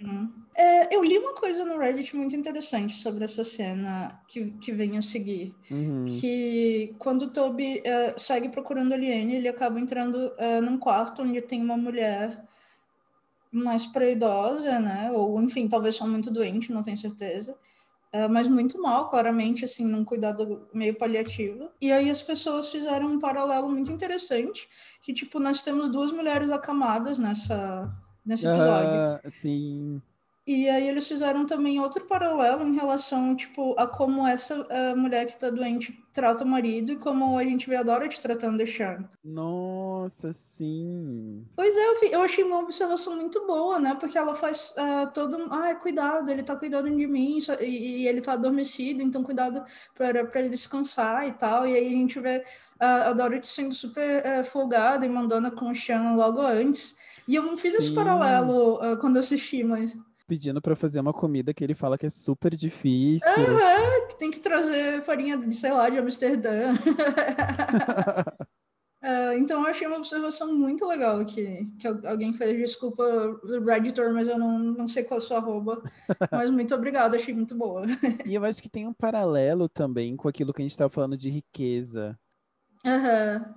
[0.00, 0.32] Uhum.
[0.54, 4.96] É, eu li uma coisa no Reddit muito interessante sobre essa cena que, que vem
[4.96, 5.52] a seguir.
[5.68, 6.04] Uhum.
[6.04, 11.22] Que quando o Toby uh, segue procurando a Liane, ele acaba entrando uh, num quarto
[11.22, 12.40] onde tem uma mulher
[13.50, 15.10] mais pré-idosa, né?
[15.10, 17.56] Ou, enfim, talvez só muito doente, não tenho certeza.
[18.14, 21.68] Uh, mas muito mal, claramente, assim, num cuidado meio paliativo.
[21.80, 24.66] E aí as pessoas fizeram um paralelo muito interessante,
[25.02, 27.90] que, tipo, nós temos duas mulheres acamadas nessa,
[28.24, 29.20] nesse episódio.
[29.24, 30.02] Uh, sim.
[30.48, 35.26] E aí eles fizeram também outro paralelo em relação, tipo, a como essa a mulher
[35.26, 38.66] que tá doente trata o marido e como a gente vê a Dorothy tratando o
[38.66, 39.04] Sean.
[39.22, 41.44] Nossa, sim.
[41.54, 43.94] Pois é, eu, eu, achei uma observação muito boa, né?
[44.00, 45.36] Porque ela faz uh, todo...
[45.50, 49.62] Ah, cuidado, ele tá cuidando de mim e, ele tá adormecido, então cuidado
[49.94, 51.68] para ele descansar e tal.
[51.68, 52.38] E aí a gente vê
[52.80, 56.96] uh, a Dorothy sendo super uh, folgada e mandando com o Sean logo antes.
[57.28, 57.78] E eu não fiz sim.
[57.80, 59.94] esse paralelo quando eu assisti, mas
[60.28, 63.26] pedindo para fazer uma comida que ele fala que é super difícil.
[63.30, 66.74] Uhum, que tem que trazer farinha de, sei lá, de Amsterdã.
[69.02, 72.58] uh, então eu achei uma observação muito legal que, que alguém fez.
[72.58, 73.02] Desculpa,
[73.64, 75.82] Redditor, mas eu não, não sei qual é a sua arroba.
[76.30, 77.86] mas muito obrigada, achei muito boa.
[78.26, 81.16] e eu acho que tem um paralelo também com aquilo que a gente estava falando
[81.16, 82.18] de riqueza.
[82.84, 83.54] Uhum.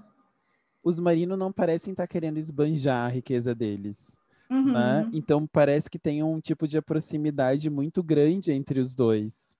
[0.81, 4.17] Os marinos não parecem estar tá querendo esbanjar a riqueza deles.
[4.51, 4.73] Uhum.
[4.73, 5.09] Né?
[5.13, 9.55] Então parece que tem um tipo de proximidade muito grande entre os dois.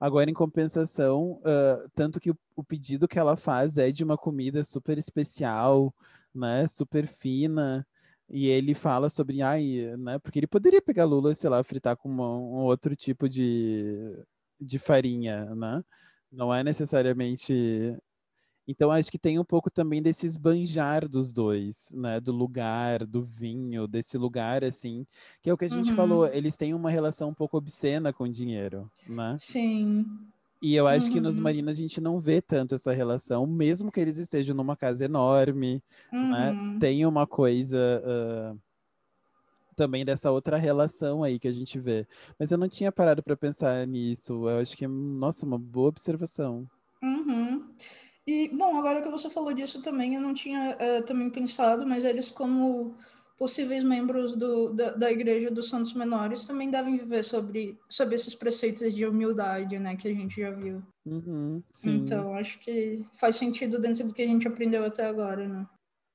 [0.00, 4.16] Agora, em compensação, uh, tanto que o, o, pedido que ela faz é de uma
[4.16, 5.92] comida super especial,
[6.32, 6.68] né?
[6.68, 7.84] Super fina.
[8.30, 10.18] E ele fala sobre, ai, né?
[10.20, 14.14] Porque ele poderia pegar lula, sei lá, fritar com uma, um outro tipo de,
[14.60, 15.82] de farinha, né?
[16.30, 17.96] Não é necessariamente
[18.68, 22.20] então acho que tem um pouco também desse esbanjar dos dois, né?
[22.20, 25.06] Do lugar, do vinho, desse lugar assim,
[25.42, 25.96] que é o que a gente uhum.
[25.96, 29.36] falou, eles têm uma relação um pouco obscena com o dinheiro, né?
[29.40, 30.04] Sim.
[30.60, 31.12] E eu acho uhum.
[31.12, 31.44] que nos uhum.
[31.44, 35.82] marinos a gente não vê tanto essa relação, mesmo que eles estejam numa casa enorme,
[36.12, 36.50] né?
[36.50, 36.72] uhum.
[36.72, 36.78] né?
[36.78, 38.58] Tem uma coisa uh,
[39.76, 42.06] também dessa outra relação aí que a gente vê.
[42.38, 44.48] Mas eu não tinha parado para pensar nisso.
[44.48, 46.68] Eu acho que, nossa, uma boa observação.
[48.28, 52.04] E, bom, agora que você falou disso também, eu não tinha uh, também pensado, mas
[52.04, 52.94] eles, como
[53.38, 58.34] possíveis membros do, da, da Igreja dos Santos Menores, também devem viver sobre, sobre esses
[58.34, 60.82] preceitos de humildade, né, que a gente já viu.
[61.06, 65.66] Uhum, então, acho que faz sentido dentro do que a gente aprendeu até agora, né?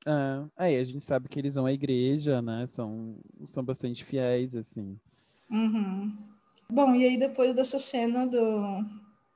[0.06, 2.68] É, aí a gente sabe que eles vão à igreja, né?
[2.68, 5.00] São, são bastante fiéis, assim.
[5.50, 6.16] Uhum.
[6.70, 8.86] Bom, e aí depois dessa cena do,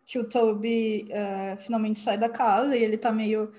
[0.08, 3.52] que o Toby uh, finalmente sai da casa e ele tá meio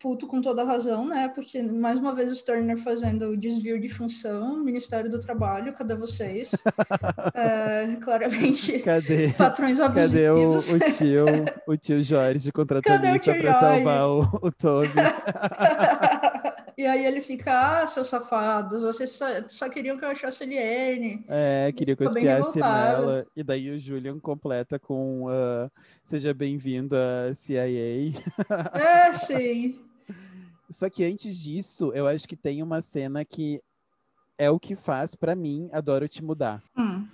[0.00, 1.30] puto com toda a razão, né?
[1.32, 5.94] Porque, mais uma vez, o Turner fazendo o desvio de função, Ministério do Trabalho, cadê
[5.94, 6.52] vocês?
[6.52, 10.12] uh, claramente, cadê, patrões abusivos.
[10.12, 11.24] Cadê o, o, tio,
[11.68, 14.88] o tio Jorge contratando isso para salvar o, o Toby?
[16.76, 21.24] E aí ele fica, ah, seus safados, vocês só, só queriam que eu achasse Eliane.
[21.28, 23.26] É, queria que eu espiasse nela.
[23.36, 25.70] E daí o Julian completa com uh,
[26.04, 28.12] seja bem-vindo à CIA.
[28.74, 29.80] É, sim.
[30.70, 33.60] Só que antes disso, eu acho que tem uma cena que
[34.38, 36.62] é o que faz para mim a Dorothy mudar.
[36.76, 37.06] Hum.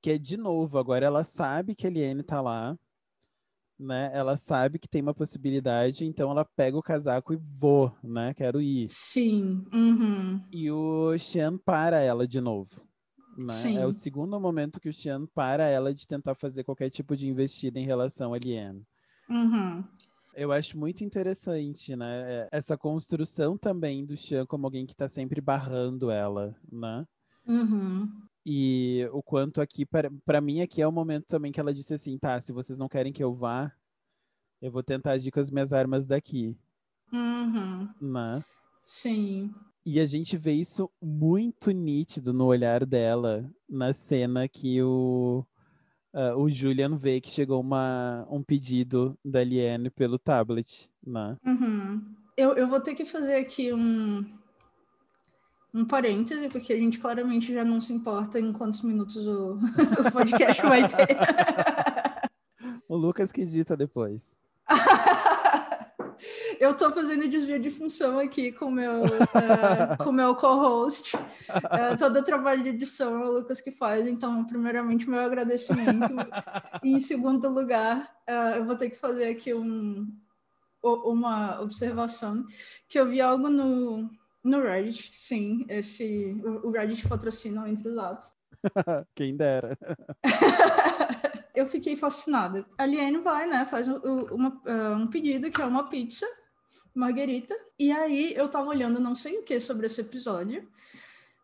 [0.00, 2.78] Que é de novo, agora ela sabe que a Eliane tá lá
[3.80, 4.10] né?
[4.12, 8.34] Ela sabe que tem uma possibilidade, então ela pega o casaco e vou, né?
[8.34, 8.86] Quero ir.
[8.88, 9.64] Sim.
[9.72, 10.44] Uhum.
[10.52, 12.82] E o Xian para ela de novo.
[13.38, 13.74] Né?
[13.76, 17.26] É o segundo momento que o Xian para ela de tentar fazer qualquer tipo de
[17.26, 18.82] investida em relação a Lien.
[19.28, 19.82] Uhum.
[20.34, 22.24] Eu acho muito interessante, né?
[22.26, 27.04] É, essa construção também do Xian como alguém que está sempre barrando ela, né?
[27.46, 28.08] Uhum.
[28.44, 29.84] E o quanto aqui,
[30.24, 32.88] para mim, aqui é o momento também que ela disse assim: tá, se vocês não
[32.88, 33.72] querem que eu vá,
[34.62, 36.56] Eu vou tentar agir com as minhas armas daqui.
[37.12, 37.88] Uhum.
[38.00, 38.44] Né?
[38.84, 39.54] Sim.
[39.84, 45.44] E a gente vê isso muito nítido no olhar dela na cena que o,
[46.14, 50.90] uh, o Julian vê que chegou uma, um pedido da Liane pelo tablet.
[51.02, 51.36] Né?
[51.44, 52.14] Uhum.
[52.36, 54.38] Eu, eu vou ter que fazer aqui um,
[55.72, 59.58] um parêntese, porque a gente claramente já não se importa em quantos minutos o,
[60.06, 61.16] o podcast vai ter.
[62.88, 64.36] o Lucas que edita depois.
[66.60, 71.16] eu tô fazendo desvio de função aqui com meu, uh, com meu co-host.
[71.16, 76.14] Uh, todo o trabalho de edição é o Lucas que faz, então, primeiramente, meu agradecimento.
[76.82, 80.06] e, em segundo lugar, uh, eu vou ter que fazer aqui um,
[80.82, 82.44] uma observação,
[82.88, 84.10] que eu vi algo no,
[84.42, 88.32] no Reddit, sim, esse, o, o Reddit patrocina entre os atos.
[89.14, 89.76] Quem dera.
[91.54, 92.66] eu fiquei fascinada.
[92.78, 94.60] A Liane vai, né, faz uma,
[94.96, 96.26] um pedido que é uma pizza
[96.94, 97.54] Marguerita.
[97.78, 100.68] E aí eu tava olhando não sei o que sobre esse episódio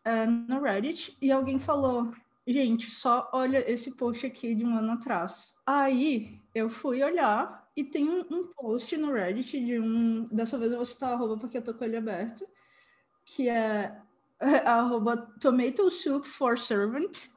[0.07, 2.13] uh, no Reddit e alguém falou:
[2.47, 5.55] gente, só olha esse post aqui de um ano atrás.
[5.65, 10.25] Aí eu fui olhar e tem um, um post no Reddit de um.
[10.29, 12.47] Dessa vez eu vou citar a arroba porque eu tô com ele aberto,
[13.27, 13.95] que é
[14.65, 17.29] arroba tomato soup for servant.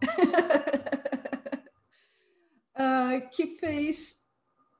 [2.77, 4.19] uh, que fez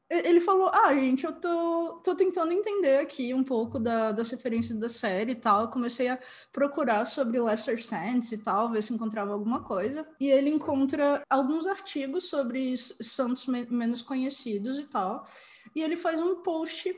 [0.10, 4.78] ele falou: Ah, gente, eu tô, tô tentando entender aqui um pouco da, das referências
[4.78, 5.62] da série e tal.
[5.62, 6.20] Eu comecei a
[6.52, 10.08] procurar sobre Lester Sands e tal, ver se encontrava alguma coisa.
[10.20, 15.28] E ele encontra alguns artigos sobre santos me menos conhecidos e tal.
[15.76, 16.92] E ele faz um post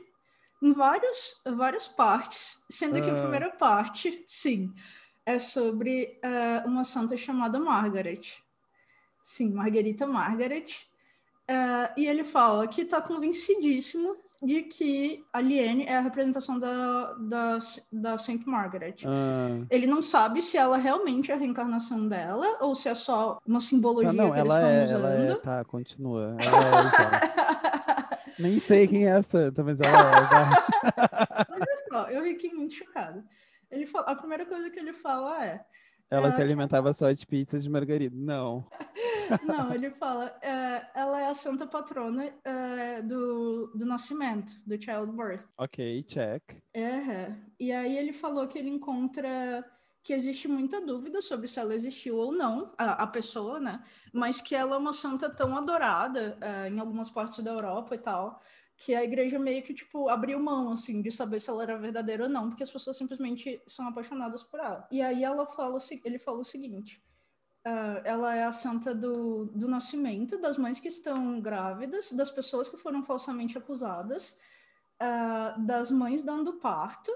[0.62, 3.20] em várias, várias partes, sendo que a ah.
[3.20, 4.72] primeira parte, sim,
[5.26, 8.20] é sobre uh, uma santa chamada Margaret.
[9.22, 10.66] Sim, Margarita Margaret
[11.50, 17.12] Uh, e ele fala que está convencidíssimo de que a Liane é a representação da,
[17.14, 17.58] da,
[17.92, 18.96] da Saint Margaret.
[19.04, 19.64] Ah.
[19.70, 23.60] Ele não sabe se ela realmente é a reencarnação dela ou se é só uma
[23.60, 25.14] simbologia ah, não, que ela eles é, estão usando.
[25.14, 26.36] Ela é, tá, continua.
[26.40, 27.81] Ela é
[28.38, 31.52] Nem sei quem é essa, mas ela é.
[31.52, 33.24] Olha só, eu fiquei muito chocada.
[33.70, 35.64] Ele fala, a primeira coisa que ele fala é
[36.12, 38.14] ela se alimentava só de pizzas de margarida.
[38.14, 38.66] Não.
[39.46, 45.42] Não, ele fala, é, ela é a santa patrona é, do, do nascimento, do childbirth.
[45.56, 46.42] Ok, check.
[46.74, 49.64] É, e aí ele falou que ele encontra
[50.02, 53.84] que existe muita dúvida sobre se ela existiu ou não, a, a pessoa, né?
[54.12, 57.98] Mas que ela é uma santa tão adorada é, em algumas partes da Europa e
[57.98, 58.42] tal,
[58.76, 62.24] que a igreja meio que, tipo, abriu mão, assim, de saber se ela era verdadeira
[62.24, 64.88] ou não, porque as pessoas simplesmente são apaixonadas por ela.
[64.90, 67.00] E aí ela fala, ele fala o seguinte,
[67.64, 72.68] uh, ela é a santa do, do nascimento, das mães que estão grávidas, das pessoas
[72.68, 74.36] que foram falsamente acusadas,
[75.00, 77.12] uh, das mães dando parto,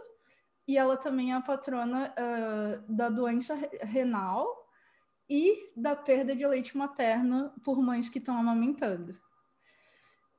[0.67, 4.67] e ela também é a patrona uh, da doença renal
[5.29, 9.17] e da perda de leite materno por mães que estão amamentando.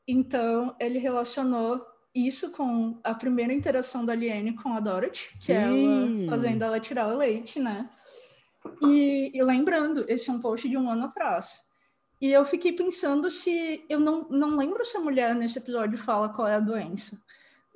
[0.07, 5.63] Então, ele relacionou isso com a primeira interação da Liane com a Dorothy, que é
[5.63, 7.89] ela fazendo ela tirar o leite, né?
[8.81, 11.61] E, e, lembrando, esse é um post de um ano atrás.
[12.19, 13.85] E eu fiquei pensando se.
[13.87, 17.21] Eu não, não lembro se a mulher nesse episódio fala qual é a doença.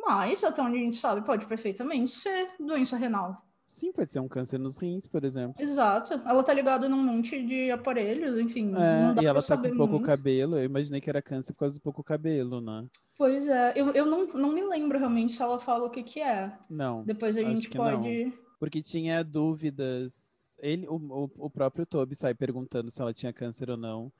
[0.01, 3.45] Mas, até onde a gente sabe, pode perfeitamente ser doença renal.
[3.71, 5.55] Sim, pode ser um câncer nos rins, por exemplo.
[5.57, 6.13] Exato.
[6.25, 8.73] Ela tá ligada num monte de aparelhos, enfim.
[8.75, 10.05] É, e ela tá com pouco muito.
[10.05, 10.57] cabelo.
[10.57, 12.85] Eu imaginei que era câncer por causa do pouco cabelo, né?
[13.17, 13.73] Pois é.
[13.75, 16.51] Eu, eu não, não me lembro realmente se ela fala o que que é.
[16.69, 17.03] Não.
[17.03, 18.25] Depois a gente pode.
[18.25, 18.33] Não.
[18.59, 20.13] Porque tinha dúvidas.
[20.59, 24.11] Ele, o, o, o próprio Toby sai perguntando se ela tinha câncer ou não.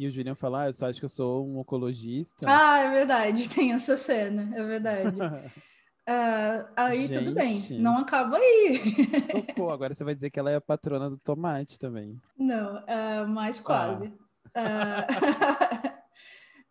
[0.00, 2.46] E o Julian fala, ah, tu acha que eu sou um oncologista?
[2.48, 5.14] Ah, é verdade, tem essa cena, é verdade.
[5.14, 7.18] Uh, aí Gente.
[7.18, 8.80] tudo bem, não acaba aí.
[9.46, 12.18] Tocou, agora você vai dizer que ela é a patrona do tomate também.
[12.38, 14.10] Não, uh, mas quase.
[14.54, 15.06] Ah.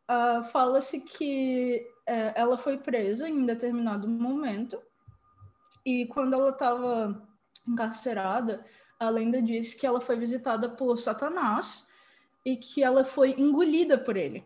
[0.09, 4.82] Uh, Fala-se que uh, ela foi presa em determinado momento
[5.86, 7.30] e quando ela estava
[7.67, 8.65] encarcerada,
[8.99, 11.88] a lenda diz que ela foi visitada por Satanás
[12.51, 14.43] e que ela foi engolida por ele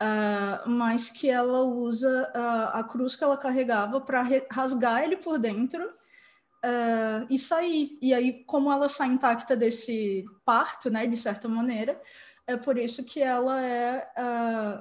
[0.00, 5.38] uh, mas que ela usa uh, a cruz que ela carregava para rasgar ele por
[5.38, 7.98] dentro uh, e sair.
[8.00, 12.00] E aí, como ela sai intacta desse parto, né, de certa maneira,
[12.46, 14.08] é por isso que ela é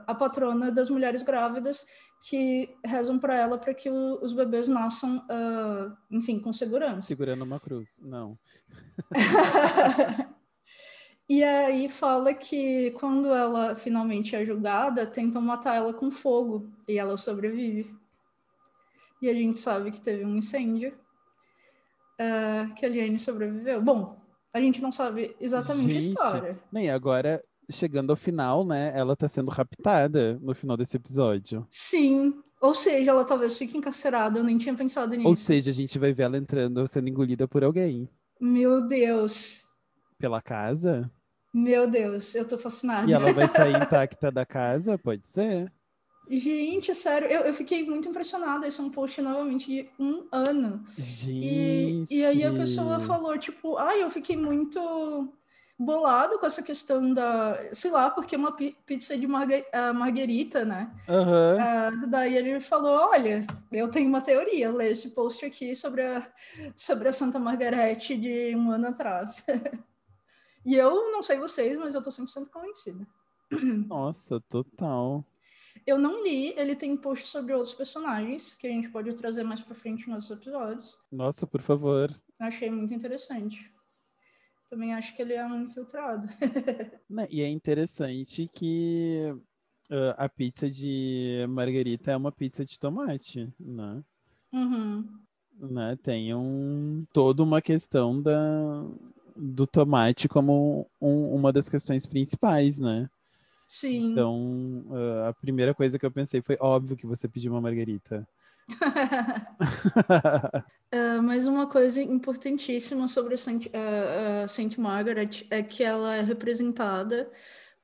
[0.06, 1.84] a patrona das mulheres grávidas
[2.30, 5.26] que rezam para ela para que o, os bebês nasçam,
[6.12, 7.08] enfim, com segurança.
[7.08, 8.38] Segurando uma cruz, não.
[11.28, 17.00] E aí fala que quando ela finalmente é julgada, tentam matar ela com fogo e
[17.00, 17.94] ela sobrevive.
[19.22, 20.94] E a gente sabe que teve um incêndio
[22.20, 23.82] uh, que a Liane sobreviveu.
[23.82, 24.20] Bom,
[24.54, 26.60] a gente não sabe exatamente gente, a história.
[26.72, 28.92] Nem agora, chegando ao final, né?
[28.96, 31.66] Ela tá sendo raptada no final desse episódio.
[31.72, 32.36] Sim.
[32.62, 35.28] Ou seja, ela talvez fique encarcerada, eu nem tinha pensado nisso.
[35.28, 38.08] Ou seja, a gente vai ver ela entrando, sendo engolida por alguém.
[38.40, 39.65] Meu Deus.
[40.18, 41.12] Pela casa?
[41.54, 43.10] Meu Deus, eu tô fascinada.
[43.10, 44.98] E ela vai sair intacta da casa?
[44.98, 45.72] Pode ser.
[46.30, 48.68] Gente, sério, eu, eu fiquei muito impressionada.
[48.68, 50.84] Esse é um post novamente de um ano.
[50.98, 52.10] Gente.
[52.12, 55.32] E, e aí a pessoa falou, tipo, ai, ah, eu fiquei muito
[55.78, 60.64] bolado com essa questão da, sei lá, porque é uma pizza de margar, uh, marguerita,
[60.64, 60.90] né?
[61.08, 62.04] Uhum.
[62.04, 66.28] Uh, daí ele falou, olha, eu tenho uma teoria, lê esse post aqui sobre a,
[66.76, 69.46] sobre a Santa Margarete de um ano atrás.
[70.66, 73.08] e eu não sei vocês, mas eu tô 100% convencida.
[73.88, 75.24] Nossa, total.
[75.86, 79.62] Eu não li, ele tem post sobre outros personagens que a gente pode trazer mais
[79.62, 80.98] para frente nos episódios.
[81.12, 82.10] Nossa, por favor.
[82.40, 83.72] Achei muito interessante.
[84.70, 86.28] Também acho que ele é um infiltrado.
[87.08, 89.32] Né, e é interessante que
[89.92, 94.04] uh, a pizza de margarita é uma pizza de tomate, né?
[94.52, 95.08] Uhum.
[95.60, 95.96] Né?
[96.02, 98.84] Tem um, toda uma questão da,
[99.36, 103.10] do tomate como um, uma das questões principais, né?
[103.68, 104.12] Sim.
[104.12, 108.28] Então, uh, a primeira coisa que eu pensei foi óbvio que você pediu uma margarita.
[110.94, 117.30] uh, mas uma coisa importantíssima sobre Saint, uh, Saint Margaret é que ela é representada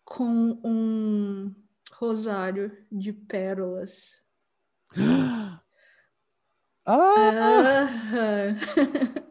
[0.06, 1.54] com um
[1.94, 4.22] rosário de pérolas.
[6.86, 7.88] ah!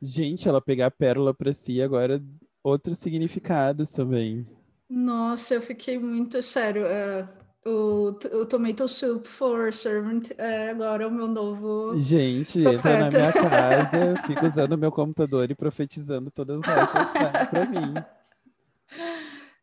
[0.00, 2.22] Gente, ela pegar a pérola para si agora
[2.62, 4.46] outros significados também.
[4.88, 6.86] Nossa, eu fiquei muito sério.
[6.86, 7.28] É,
[7.64, 11.98] o, o Tomato Soup for Servant é agora o meu novo.
[11.98, 12.88] Gente, profeta.
[12.88, 17.66] entra na minha casa, fica usando o meu computador e profetizando todas as coisas para
[17.66, 17.94] mim.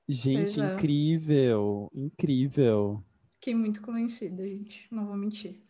[0.07, 0.73] Gente, é.
[0.73, 3.03] incrível, incrível.
[3.31, 4.87] Fiquei muito convencida, gente.
[4.91, 5.66] Não vou mentir.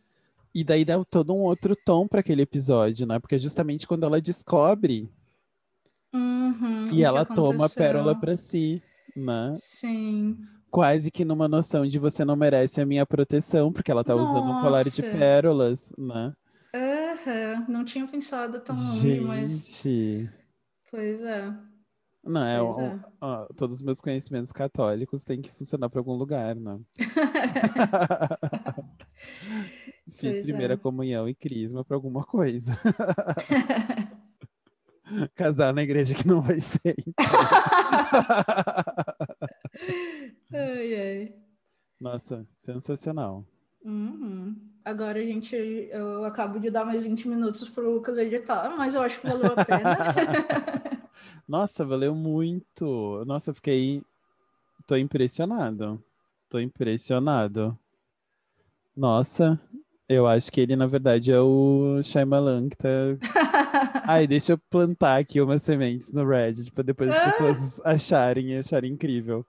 [0.58, 3.20] E daí dá todo um outro tom para aquele episódio, né?
[3.20, 5.08] Porque justamente quando ela descobre
[6.12, 8.82] Uhum, e ela toma a pérola para si,
[9.16, 9.54] né?
[9.60, 10.36] Sim.
[10.72, 14.32] Quase que numa noção de você não merece a minha proteção, porque ela tá Nossa.
[14.32, 16.34] usando um colar de pérolas, né?
[16.74, 17.66] Uhum.
[17.70, 19.24] Não tinha pensado tão longe, Gente.
[19.26, 19.84] mas.
[20.90, 21.54] Pois é.
[22.28, 23.00] Não, é, ó, é.
[23.22, 26.80] Ó, todos os meus conhecimentos católicos têm que funcionar para algum lugar, né?
[30.18, 30.78] Fiz pois primeira é.
[30.78, 32.72] comunhão e crisma para alguma coisa.
[35.36, 36.96] Casar na igreja que não vai ser.
[37.00, 37.14] Então.
[40.54, 41.34] ai, ai.
[42.00, 43.46] Nossa, sensacional.
[43.86, 44.56] Uhum.
[44.84, 48.96] Agora a gente, eu acabo de dar mais 20 minutos para o Lucas editar, mas
[48.96, 49.98] eu acho que valeu a pena.
[51.48, 53.24] Nossa, valeu muito.
[53.26, 54.02] Nossa, eu fiquei.
[54.88, 56.04] Tô impressionado.
[56.50, 57.78] Tô impressionado.
[58.96, 59.60] Nossa,
[60.10, 62.88] eu acho que ele, na verdade, é o Shyamalan que tá.
[64.08, 68.58] Ai, deixa eu plantar aqui umas sementes no Reddit para depois as pessoas acharem e
[68.58, 69.46] acharem incrível.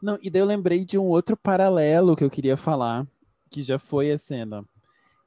[0.00, 3.06] Não, e daí eu lembrei de um outro paralelo que eu queria falar,
[3.50, 4.64] que já foi a cena,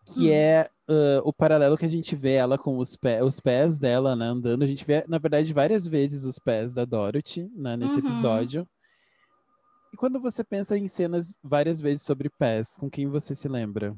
[0.06, 0.34] que hum.
[0.34, 4.16] é uh, o paralelo que a gente vê ela com os, pé, os pés dela,
[4.16, 4.64] né, andando.
[4.64, 8.08] A gente vê, na verdade, várias vezes os pés da Dorothy, né, nesse uhum.
[8.08, 8.68] episódio.
[9.94, 13.96] E quando você pensa em cenas várias vezes sobre pés, com quem você se lembra?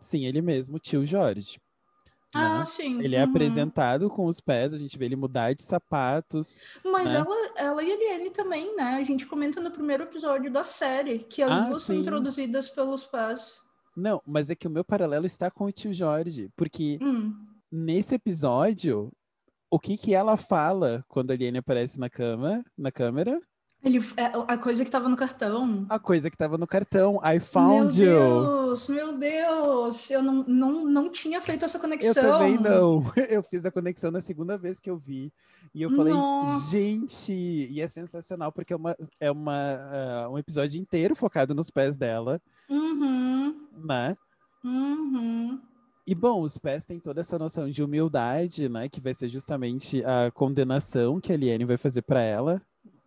[0.00, 1.60] Sim, ele mesmo, o tio Jorge.
[2.34, 2.64] Ah, né?
[2.64, 3.02] sim.
[3.02, 3.30] Ele é uhum.
[3.30, 6.58] apresentado com os pés, a gente vê ele mudar de sapatos.
[6.84, 7.18] Mas né?
[7.18, 8.94] ela, ela e a Eliane também, né?
[8.94, 13.04] A gente comenta no primeiro episódio da série que as ah, duas são introduzidas pelos
[13.04, 13.62] pés.
[13.94, 17.34] Não, mas é que o meu paralelo está com o tio Jorge, porque hum.
[17.70, 19.12] nesse episódio,
[19.70, 23.38] o que que ela fala quando a Eliane aparece na cama, na câmera?
[23.84, 25.84] Ele, é, a coisa que estava no cartão.
[25.88, 27.20] A coisa que estava no cartão.
[27.24, 28.20] I found meu you.
[28.20, 30.10] Meu Deus, meu Deus.
[30.10, 32.22] Eu não, não, não tinha feito essa conexão.
[32.22, 33.02] Eu também não.
[33.28, 35.32] Eu fiz a conexão na segunda vez que eu vi.
[35.74, 36.70] E eu falei, Nossa.
[36.70, 41.70] gente, e é sensacional, porque é, uma, é uma, uh, um episódio inteiro focado nos
[41.70, 42.40] pés dela.
[42.68, 43.66] Uhum.
[43.84, 44.16] Né?
[44.62, 45.60] Uhum.
[46.06, 48.88] E bom, os pés têm toda essa noção de humildade, né?
[48.88, 52.62] Que vai ser justamente a condenação que a Liane vai fazer para ela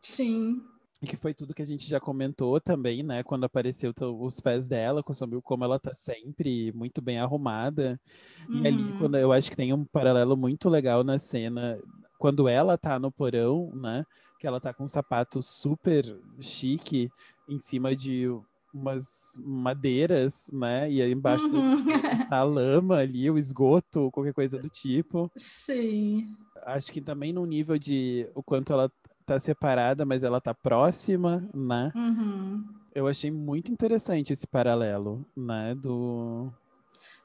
[0.06, 0.62] Sim.
[1.02, 3.24] E que foi tudo que a gente já comentou também, né?
[3.24, 5.04] Quando apareceu os pés dela,
[5.44, 8.00] como ela tá sempre muito bem arrumada.
[8.48, 8.64] Uhum.
[8.64, 8.98] E ali, uhum.
[9.00, 11.80] quando eu acho que tem um paralelo muito legal na cena,
[12.20, 14.06] quando ela tá no porão, né?
[14.40, 17.10] Que ela tá com um sapato super chique
[17.50, 18.30] em cima de
[18.74, 20.90] umas madeiras, né?
[20.92, 21.86] E aí embaixo uhum.
[22.30, 25.32] tá a lama ali, o esgoto, qualquer coisa do tipo.
[25.36, 26.28] Sim.
[26.64, 28.92] Acho que também no nível de o quanto ela
[29.26, 31.92] tá separada, mas ela tá próxima, né?
[31.96, 32.64] Uhum.
[32.94, 35.76] Eu achei muito interessante esse paralelo, né?
[35.76, 36.52] Do.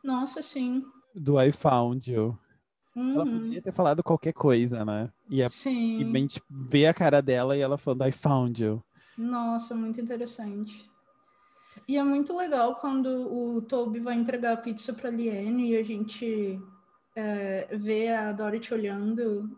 [0.03, 0.85] Nossa, sim.
[1.15, 2.39] Do I Found You.
[2.97, 3.15] Uhum.
[3.15, 5.11] Ela poderia ter falado qualquer coisa, né?
[5.29, 6.01] E, a, sim.
[6.01, 8.83] e a gente vê a cara dela e ela falando I Found You.
[9.17, 10.91] Nossa, muito interessante.
[11.87, 15.83] E é muito legal quando o Toby vai entregar a pizza para Liane e a
[15.83, 16.61] gente
[17.15, 19.57] é, vê a Dorothy olhando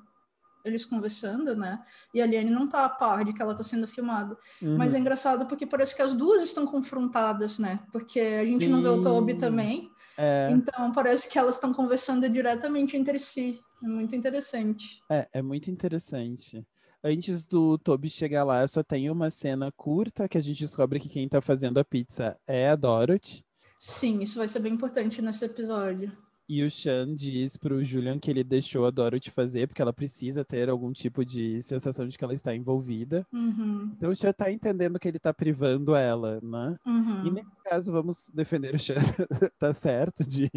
[0.64, 1.82] eles conversando, né?
[2.12, 4.36] E a Liane não tá a par de que ela tá sendo filmada.
[4.60, 4.76] Uhum.
[4.76, 7.80] Mas é engraçado porque parece que as duas estão confrontadas, né?
[7.92, 8.70] Porque a gente Sim.
[8.70, 9.90] não vê o Toby também.
[10.16, 10.48] É.
[10.50, 13.60] Então parece que elas estão conversando diretamente entre si.
[13.82, 15.00] É muito interessante.
[15.10, 16.64] É, é muito interessante.
[17.04, 21.08] Antes do Toby chegar lá, só tem uma cena curta que a gente descobre que
[21.08, 23.44] quem tá fazendo a pizza é a Dorothy.
[23.76, 26.12] Sim, isso vai ser bem importante nesse episódio.
[26.49, 30.45] E o Sean diz pro Julian que ele deixou a Dorothy fazer, porque ela precisa
[30.45, 33.26] ter algum tipo de sensação de que ela está envolvida.
[33.32, 33.93] Uhum.
[33.97, 36.76] Então o Sean tá entendendo que ele tá privando ela, né?
[36.84, 37.26] Uhum.
[37.26, 38.97] E nesse caso, vamos defender o Sean,
[39.59, 40.51] tá certo, de,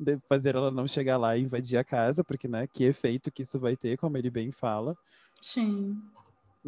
[0.00, 3.42] de, fazer ela não chegar lá e invadir a casa, porque, né, que efeito que
[3.42, 4.96] isso vai ter, como ele bem fala.
[5.42, 6.00] Sim.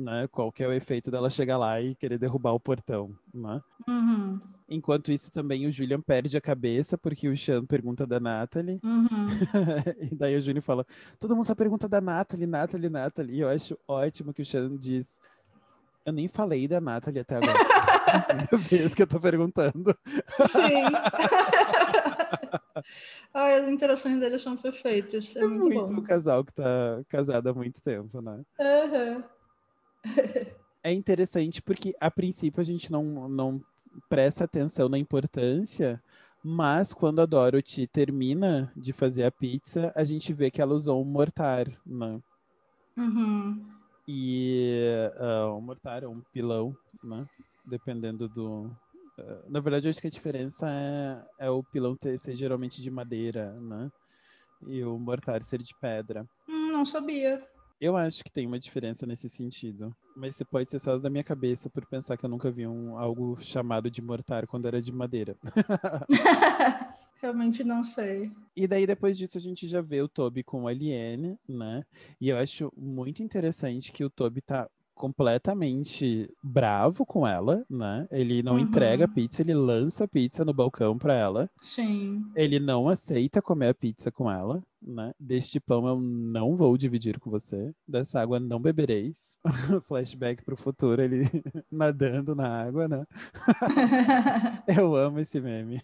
[0.01, 3.61] Né, qual que é o efeito dela chegar lá e querer derrubar o portão, né?
[3.87, 4.41] Uhum.
[4.67, 8.81] Enquanto isso, também o Julian perde a cabeça, porque o Sean pergunta da Natalie.
[8.83, 9.29] Uhum.
[10.11, 10.87] e daí o Julian fala:
[11.19, 13.37] todo mundo só pergunta da Natalie, Natalie, Natalie.
[13.37, 15.07] E eu acho ótimo que o Sean diz:
[16.07, 17.53] eu nem falei da Natalie até agora.
[18.27, 19.95] Primeira vez que eu tô perguntando.
[20.49, 20.85] Sim.
[23.35, 25.37] Ai, as interações deles são perfeitas.
[25.37, 26.03] É, é muito, muito bom.
[26.03, 28.43] casal que tá casado há muito tempo, né?
[28.59, 29.23] Uhum.
[30.83, 33.63] é interessante porque, a princípio, a gente não, não
[34.09, 36.03] presta atenção na importância,
[36.43, 41.01] mas quando a Dorothy termina de fazer a pizza, a gente vê que ela usou
[41.03, 42.21] um mortar, né?
[42.97, 43.63] Uhum.
[44.09, 44.73] E
[45.21, 46.75] uh, um mortar, um pilão,
[47.05, 47.27] né?
[47.65, 48.65] Dependendo do.
[49.19, 52.81] Uh, na verdade, eu acho que a diferença é, é o pilão ter, ser geralmente
[52.81, 53.91] de madeira, né?
[54.67, 56.27] E o mortar ser de pedra.
[56.49, 57.47] Hum, não sabia.
[57.81, 59.95] Eu acho que tem uma diferença nesse sentido.
[60.15, 62.99] Mas você pode ser só da minha cabeça por pensar que eu nunca vi um,
[62.99, 65.37] algo chamado de mortar quando era de madeira.
[67.21, 68.31] Realmente não sei.
[68.57, 71.85] E daí, depois disso, a gente já vê o Toby com a Liane, né?
[72.21, 78.07] E eu acho muito interessante que o Toby tá completamente bravo com ela, né?
[78.11, 78.59] Ele não uhum.
[78.59, 81.51] entrega a pizza, ele lança a pizza no balcão para ela.
[81.63, 82.23] Sim.
[82.35, 85.13] Ele não aceita comer a pizza com ela, né?
[85.19, 89.39] Deste pão eu não vou dividir com você, dessa água não bebereis.
[89.85, 91.25] Flashback pro futuro, ele
[91.71, 93.07] nadando na água, né?
[94.67, 95.83] eu amo esse meme.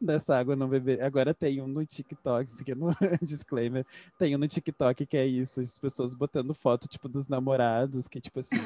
[0.00, 1.02] dessa água não beber.
[1.02, 2.90] Agora tem um no TikTok, pequeno
[3.22, 3.86] disclaimer,
[4.18, 8.20] tem um no TikTok que é isso, as pessoas botando foto tipo dos namorados, que
[8.20, 8.56] tipo assim,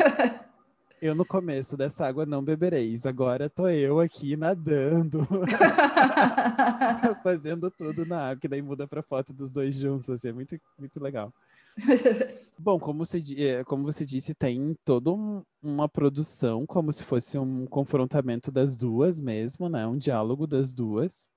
[1.01, 3.07] eu no começo dessa água não bebereis.
[3.07, 5.21] Agora tô eu aqui nadando.
[7.23, 10.59] Fazendo tudo na água, que daí muda pra foto dos dois juntos, assim, é muito,
[10.79, 11.33] muito legal.
[12.59, 17.39] Bom, como você, é, como você disse, tem toda um, uma produção, como se fosse
[17.39, 19.87] um confrontamento das duas mesmo, né?
[19.87, 21.29] Um diálogo das duas.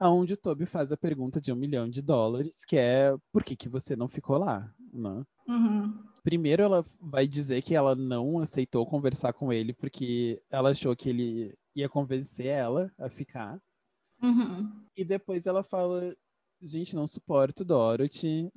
[0.00, 3.56] Onde o Toby faz a pergunta de um milhão de dólares, que é por que,
[3.56, 5.24] que você não ficou lá, né?
[5.48, 6.13] Uhum.
[6.24, 11.10] Primeiro, ela vai dizer que ela não aceitou conversar com ele porque ela achou que
[11.10, 13.60] ele ia convencer ela a ficar.
[14.22, 14.72] Uhum.
[14.96, 16.16] E depois ela fala:
[16.62, 18.50] Gente, não suporto Dorothy.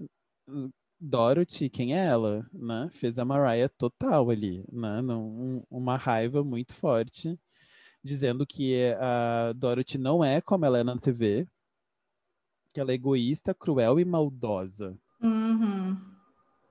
[0.98, 2.50] Dorothy, quem é ela?
[2.54, 2.90] Né?
[2.94, 5.02] Fez a Mariah total ali, né?
[5.70, 7.38] Uma raiva muito forte,
[8.02, 11.46] dizendo que a Dorothy não é como ela é na TV,
[12.74, 14.98] que ela é egoísta, cruel e maldosa.
[15.22, 15.98] Uhum.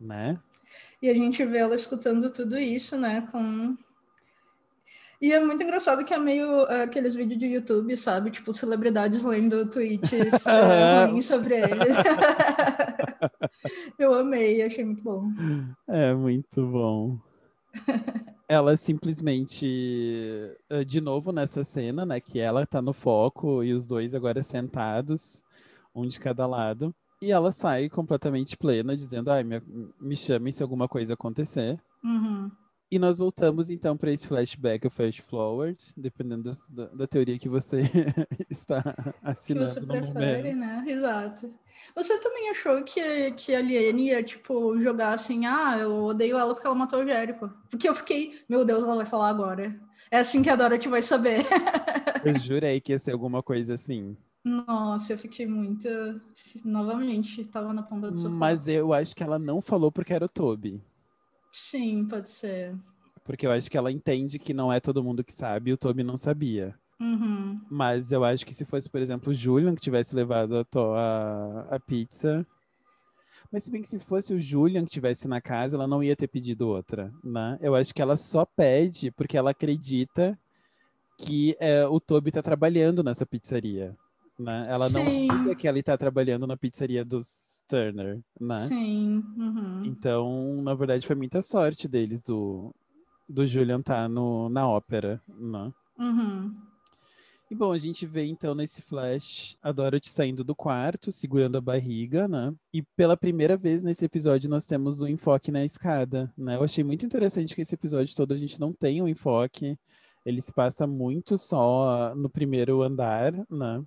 [0.00, 0.40] Né?
[1.06, 3.20] E a gente vê ela escutando tudo isso, né?
[3.30, 3.76] Com...
[5.22, 8.32] E é muito engraçado que é meio uh, aqueles vídeos de YouTube, sabe?
[8.32, 10.10] Tipo, celebridades lendo tweets
[10.44, 11.96] uh, sobre eles.
[13.96, 15.30] Eu amei, achei muito bom.
[15.86, 17.20] É muito bom.
[18.48, 19.64] ela simplesmente,
[20.68, 22.20] eh, de novo nessa cena, né?
[22.20, 25.44] Que ela tá no foco e os dois agora sentados,
[25.94, 26.92] um de cada lado.
[27.20, 29.60] E ela sai completamente plena, dizendo: Ai, me,
[30.00, 31.80] me chamem se alguma coisa acontecer.
[32.04, 32.50] Uhum.
[32.88, 37.48] E nós voltamos então para esse flashback, o flash forward, dependendo da, da teoria que
[37.48, 37.80] você
[38.48, 38.94] está
[39.24, 39.66] assinando.
[39.66, 40.84] Que você prefere, né?
[40.86, 41.52] Exato.
[41.96, 46.54] Você também achou que, que a Liane ia, tipo, jogar assim, ah, eu odeio ela
[46.54, 47.50] porque ela matou o Jérico.
[47.68, 49.74] Porque eu fiquei, meu Deus, ela vai falar agora.
[50.08, 51.44] É assim que a Dorothy vai saber.
[52.24, 54.16] Eu jurei que ia ser alguma coisa assim.
[54.46, 55.88] Nossa, eu fiquei muito.
[56.64, 58.32] Novamente, tava na ponta do sofá.
[58.32, 60.80] Mas eu acho que ela não falou porque era o Toby.
[61.52, 62.76] Sim, pode ser.
[63.24, 65.76] Porque eu acho que ela entende que não é todo mundo que sabe e o
[65.76, 66.78] Toby não sabia.
[67.00, 67.60] Uhum.
[67.68, 70.64] Mas eu acho que se fosse, por exemplo, o Julian que tivesse levado a,
[70.96, 72.46] a, a pizza.
[73.50, 76.14] Mas se bem que se fosse o Julian que tivesse na casa, ela não ia
[76.14, 77.58] ter pedido outra, né?
[77.60, 80.38] Eu acho que ela só pede porque ela acredita
[81.18, 83.96] que é, o Toby tá trabalhando nessa pizzaria,
[84.38, 84.66] né?
[84.68, 85.54] Ela não Sim.
[85.54, 88.60] que ele tá trabalhando na pizzaria dos Turner, né?
[88.60, 89.24] Sim.
[89.36, 89.84] Uhum.
[89.84, 92.74] Então, na verdade, foi muita sorte deles do,
[93.28, 95.72] do Julian tá no, na ópera, né?
[95.98, 96.54] Uhum.
[97.48, 101.60] E bom, a gente vê então nesse flash a Dorothy saindo do quarto, segurando a
[101.60, 102.52] barriga, né?
[102.72, 106.56] E pela primeira vez nesse episódio nós temos o enfoque na escada, né?
[106.56, 109.78] Eu achei muito interessante que esse episódio todo a gente não tem um enfoque,
[110.24, 113.84] ele se passa muito só no primeiro andar, né?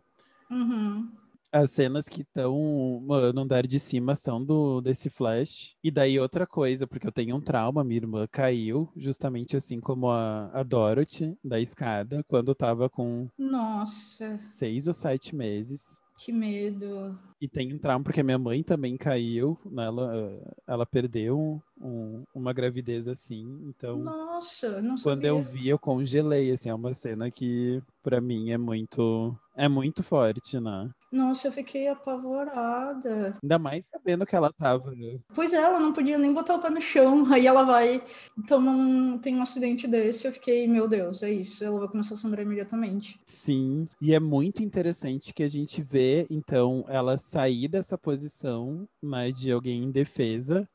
[0.50, 1.12] Uhum.
[1.52, 5.76] As cenas que estão no andar de cima são do desse flash.
[5.84, 10.10] E daí outra coisa, porque eu tenho um trauma, minha irmã caiu, justamente assim como
[10.10, 15.99] a, a Dorothy, da escada, quando tava com Nossa, seis ou sete meses.
[16.20, 17.18] Que medo.
[17.42, 19.86] E tem um trauma porque minha mãe também caiu, né?
[19.86, 23.46] ela, ela perdeu um- uma gravidez assim.
[23.70, 25.30] Então, Nossa, não quando sabia.
[25.30, 26.52] eu vi, eu congelei.
[26.52, 30.90] Assim, é uma cena que, pra mim, é muito, é muito forte, né?
[31.12, 33.36] Nossa, eu fiquei apavorada.
[33.42, 34.94] Ainda mais sabendo que ela tava.
[35.34, 37.24] Pois é, ela não podia nem botar o pé no chão.
[37.34, 38.04] Aí ela vai,
[38.48, 40.28] toma um, tem um acidente desse.
[40.28, 41.64] Eu fiquei, meu Deus, é isso.
[41.64, 43.20] Ela vai começar a sangrar imediatamente.
[43.28, 49.32] Sim, e é muito interessante que a gente vê, então, ela sair dessa posição, né,
[49.32, 50.68] de alguém em defesa,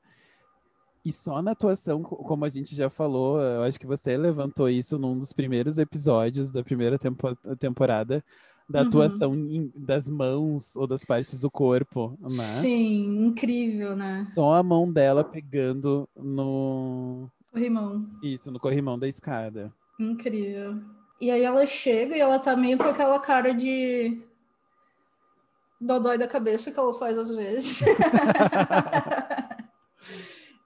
[1.04, 4.68] e só na atuação, co- como a gente já falou, eu acho que você levantou
[4.70, 8.24] isso num dos primeiros episódios da primeira tempo- temporada,
[8.68, 8.86] da Uhum.
[8.88, 9.32] atuação
[9.74, 12.44] das mãos ou das partes do corpo, né?
[12.60, 14.26] Sim, incrível, né?
[14.34, 18.08] Só a mão dela pegando no, Corrimão.
[18.22, 19.72] isso, no corrimão da escada.
[20.00, 20.80] Incrível.
[21.20, 24.20] E aí ela chega e ela tá meio com aquela cara de
[25.80, 27.82] dodói da cabeça que ela faz às vezes.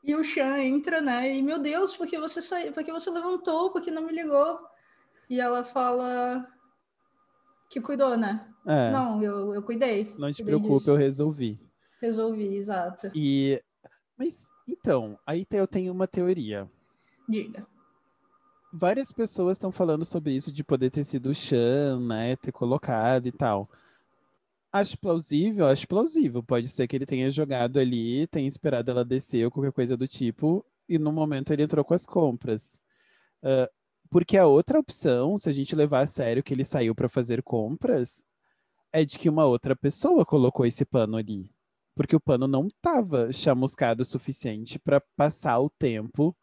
[0.03, 1.35] e o Chan entra, né?
[1.37, 2.73] E meu Deus, por que você saiu?
[2.73, 3.71] Por que você levantou?
[3.71, 4.59] Por que não me ligou?
[5.29, 6.47] E ela fala
[7.69, 8.47] que cuidou, né?
[8.67, 10.15] É, Não, eu, eu cuidei.
[10.19, 10.91] não te cuidei preocupe, disso.
[10.91, 11.61] eu resolvi.
[12.01, 13.11] Resolvi, exato.
[13.15, 13.63] E,
[14.17, 16.71] mas, então, aí te- eu tenho uma teoria.
[17.29, 17.67] Diga.
[18.73, 23.27] Várias pessoas estão falando sobre isso de poder ter sido o Chan, né, ter colocado
[23.27, 23.69] e tal.
[24.71, 26.43] Acho plausível, acho plausível.
[26.43, 30.07] Pode ser que ele tenha jogado ali, tenha esperado ela descer ou qualquer coisa do
[30.07, 32.81] tipo, e no momento ele entrou com as compras.
[33.43, 33.71] Ah,
[34.11, 37.43] porque a outra opção, se a gente levar a sério que ele saiu para fazer
[37.43, 38.25] compras,
[38.93, 41.51] é de que uma outra pessoa colocou esse pano ali.
[41.95, 46.37] Porque o pano não estava chamuscado o suficiente para passar o tempo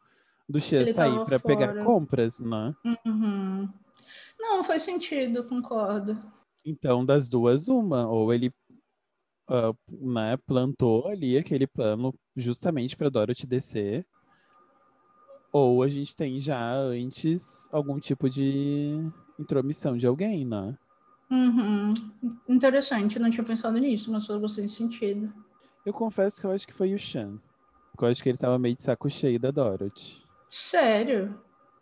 [0.47, 2.75] do Ele sair para pegar compras, né?
[3.05, 3.67] Uhum.
[4.39, 6.21] Não, faz sentido, concordo.
[6.63, 8.07] Então, das duas, uma.
[8.07, 8.53] Ou ele
[9.47, 14.05] ah, né, plantou ali aquele plano justamente para Dorothy descer.
[15.57, 18.99] Ou a gente tem já antes algum tipo de
[19.39, 20.77] intromissão de alguém, né?
[21.31, 21.93] Uhum.
[22.49, 25.33] Interessante, não tinha pensado nisso, mas faz bastante sentido.
[25.85, 27.39] Eu confesso que eu acho que foi o Chan.
[27.89, 30.21] Porque eu acho que ele tava meio de saco cheio da Dorothy.
[30.49, 31.33] Sério?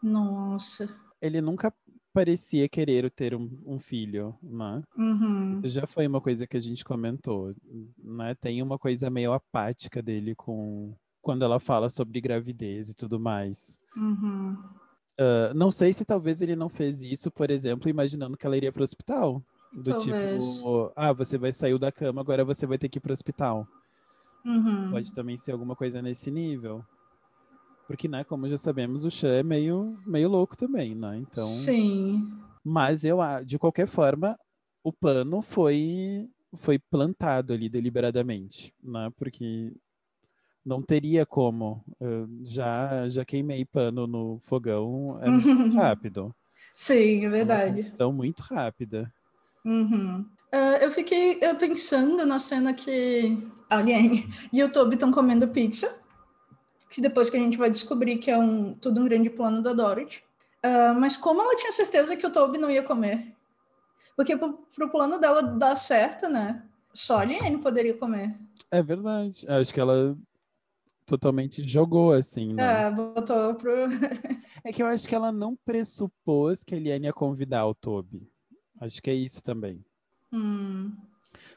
[0.03, 0.87] Nossa.
[1.19, 1.73] Ele nunca
[2.13, 4.83] parecia querer ter um, um filho, né?
[4.95, 5.61] Uhum.
[5.63, 7.55] Já foi uma coisa que a gente comentou,
[7.97, 8.35] né?
[8.35, 10.93] Tem uma coisa meio apática dele com
[11.23, 13.79] quando ela fala sobre gravidez e tudo mais.
[13.97, 14.55] Uhum.
[15.17, 18.71] Ah, não sei se talvez ele não fez isso, por exemplo, imaginando que ela iria
[18.71, 19.41] para o hospital.
[19.71, 20.57] Do Talvez.
[20.57, 23.13] tipo, ah, você vai sair da cama, agora você vai ter que ir para o
[23.13, 23.67] hospital.
[24.45, 24.91] Uhum.
[24.91, 26.85] Pode também ser alguma coisa nesse nível.
[27.87, 31.17] Porque, né, como já sabemos, o Chan é meio, meio louco também, né?
[31.17, 32.31] Então, Sim.
[32.63, 34.37] mas eu, de qualquer forma,
[34.83, 39.11] o pano foi foi plantado ali deliberadamente, né?
[39.17, 39.73] Porque
[40.65, 41.83] não teria como.
[41.99, 46.35] Eu já já queimei pano no fogão, é muito rápido.
[46.73, 47.83] Sim, é É verdade.
[47.83, 49.13] combustão muito rápida.
[49.65, 50.25] Uhum.
[50.51, 53.37] Ah, eu fiquei eh, pensando na cena que
[53.69, 56.01] a Liane e o Toby estão comendo pizza.
[56.89, 59.73] que depois que a gente vai descobrir que é um, tudo um grande plano da
[59.73, 60.23] Dorothy.
[60.65, 63.35] Uh, mas como ela tinha certeza que o Toby não ia comer?
[64.15, 66.63] Porque pro, pro plano dela dar certo, né?
[66.93, 68.37] Só a Liane poderia comer.
[68.71, 69.45] É verdade.
[69.49, 70.17] Acho que ela
[71.05, 72.83] totalmente jogou assim, né?
[72.83, 73.71] É, botou pro.
[74.63, 78.27] é que eu acho que ela não pressupôs que a Eliane ia convidar o Toby.
[78.79, 79.83] Acho que é isso também.
[80.31, 80.91] Hum.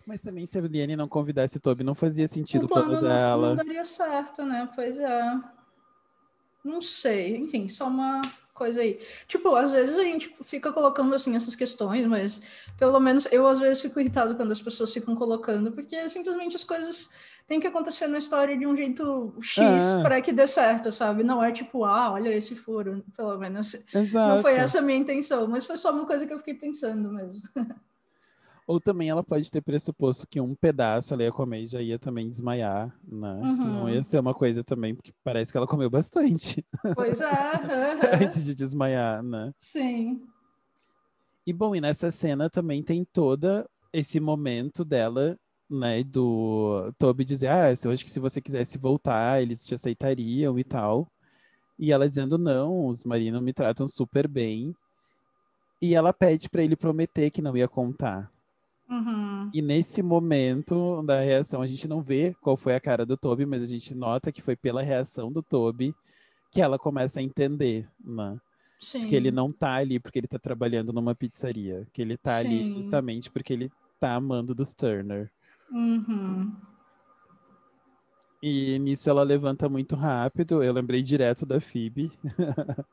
[0.06, 3.02] Mas também se a Eliane não convidasse o Toby, não fazia sentido o plano, plano
[3.02, 3.48] dela.
[3.48, 4.68] Não, não daria certo, né?
[4.74, 5.40] Pois é.
[6.64, 7.36] Não sei.
[7.36, 8.20] Enfim, só uma
[8.56, 8.98] coisa aí.
[9.28, 12.40] Tipo, às vezes a gente fica colocando assim essas questões, mas
[12.78, 16.64] pelo menos eu às vezes fico irritado quando as pessoas ficam colocando, porque simplesmente as
[16.64, 17.10] coisas
[17.46, 20.02] têm que acontecer na história de um jeito X é.
[20.02, 21.22] para que dê certo, sabe?
[21.22, 23.74] Não é tipo, ah, olha esse furo, pelo menos.
[23.94, 24.34] Exato.
[24.34, 27.12] Não foi essa a minha intenção, mas foi só uma coisa que eu fiquei pensando
[27.12, 27.42] mesmo.
[28.66, 31.98] Ou também ela pode ter pressuposto que um pedaço ela ia comer e já ia
[32.00, 33.40] também desmaiar, né?
[33.42, 33.56] Uhum.
[33.56, 36.64] Não ia ser uma coisa também, porque parece que ela comeu bastante.
[36.96, 38.24] Pois é.
[38.24, 39.52] Antes de desmaiar, né?
[39.58, 40.20] Sim.
[41.46, 45.38] E bom, e nessa cena também tem toda esse momento dela,
[45.70, 50.58] né, do Toby dizer, ah, eu acho que se você quisesse voltar, eles te aceitariam
[50.58, 51.08] e tal.
[51.78, 54.74] E ela dizendo, não, os marinos me tratam super bem.
[55.80, 58.32] E ela pede para ele prometer que não ia contar.
[58.88, 59.50] Uhum.
[59.52, 63.44] E nesse momento da reação, a gente não vê qual foi a cara do Toby,
[63.44, 65.94] mas a gente nota que foi pela reação do Toby
[66.52, 68.38] que ela começa a entender, né?
[68.78, 69.06] Sim.
[69.06, 71.86] Que ele não tá ali porque ele tá trabalhando numa pizzaria.
[71.92, 72.46] Que ele tá Sim.
[72.46, 75.30] ali justamente porque ele tá amando dos Turner.
[75.70, 76.54] Uhum.
[78.42, 80.62] E nisso ela levanta muito rápido.
[80.62, 82.12] Eu lembrei direto da Phoebe.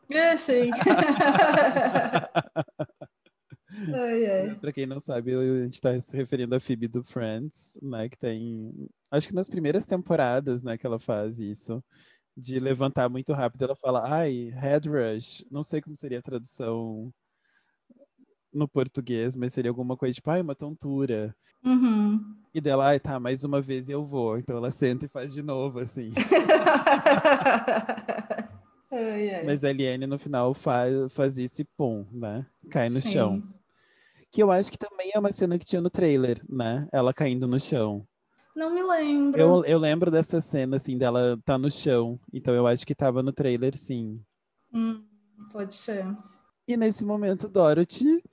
[0.10, 0.72] É, sim.
[3.94, 4.56] Ai, ai.
[4.56, 8.10] Pra quem não sabe, a gente tá se referindo a Phoebe do Friends, né?
[8.10, 8.90] Que tem.
[9.12, 11.84] Acho que nas primeiras temporadas, né, que ela faz isso.
[12.36, 13.64] De levantar muito rápido.
[13.64, 15.46] Ela fala, ai, head rush.
[15.52, 17.14] Não sei como seria a tradução
[18.52, 21.36] no português, mas seria alguma coisa tipo, ai, uma tontura.
[21.64, 22.36] Uhum.
[22.54, 24.38] E dela, ai, tá, mais uma vez eu vou.
[24.38, 26.12] Então ela senta e faz de novo, assim.
[28.92, 29.44] ai, ai.
[29.44, 32.46] Mas a Eliane no final faz, faz isso e pum, né?
[32.70, 33.12] Cai no Sim.
[33.12, 33.44] chão.
[34.34, 36.88] Que eu acho que também é uma cena que tinha no trailer, né?
[36.92, 38.04] Ela caindo no chão.
[38.56, 39.40] Não me lembro.
[39.40, 42.20] Eu, eu lembro dessa cena, assim, dela tá no chão.
[42.34, 44.20] Então eu acho que tava no trailer, sim.
[44.74, 45.04] Hum,
[45.52, 46.04] pode ser.
[46.68, 48.24] E nesse momento, Dorothy,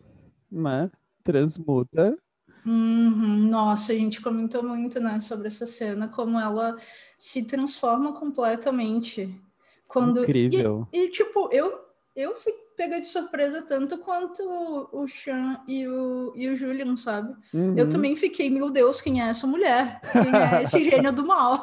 [0.51, 0.91] né?
[1.23, 2.17] Transmuta.
[2.65, 3.51] Uhum.
[3.51, 6.79] Nossa, a gente comentou muito, né, sobre essa cena, como ela
[7.19, 9.39] se transforma completamente.
[9.87, 10.23] Quando...
[10.23, 10.89] Incrível.
[10.95, 11.79] E, e tipo, eu,
[12.17, 14.43] eu fui pega de surpresa tanto quanto
[14.91, 17.37] o Sean e o, e o Julian, sabe?
[17.53, 17.77] Uhum.
[17.77, 20.01] Eu também fiquei, meu Deus, quem é essa mulher?
[20.11, 21.63] Quem é esse gênio do mal?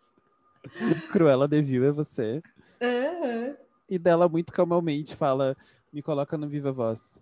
[1.12, 2.42] Cruella de Vil é você.
[2.80, 3.54] Uhum.
[3.86, 5.54] E dela muito calmamente fala,
[5.92, 7.20] me coloca no Viva Voz.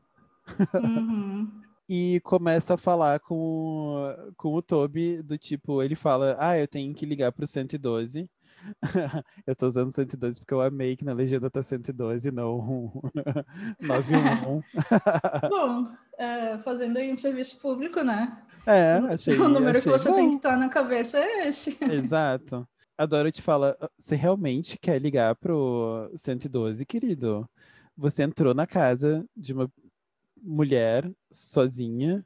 [0.73, 1.51] Uhum.
[1.91, 6.95] e começa a falar com, com o Toby, do tipo, ele fala, ah, eu tenho
[6.95, 8.31] que ligar pro 112
[9.47, 12.93] eu tô usando 112 porque eu amei que na legenda tá 112 e não
[13.81, 14.65] 911.
[15.49, 18.43] Bom, é, fazendo aí um serviço público, né?
[18.67, 19.39] É, achei.
[19.39, 20.17] O número achei que você bom.
[20.17, 21.79] tem que estar na cabeça é esse.
[21.83, 22.69] Exato.
[22.97, 27.49] A Dorothy fala: você realmente quer ligar pro 112, querido?
[27.97, 29.71] Você entrou na casa de uma
[30.43, 32.25] mulher sozinha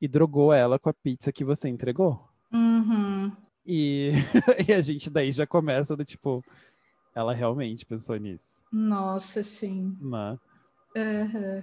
[0.00, 2.26] e drogou ela com a pizza que você entregou?
[2.52, 3.32] Uhum.
[3.70, 4.12] E,
[4.66, 6.42] e a gente daí já começa do tipo,
[7.14, 8.62] ela realmente pensou nisso.
[8.72, 9.94] Nossa, sim.
[10.00, 10.38] Né?
[10.96, 11.62] Uhum.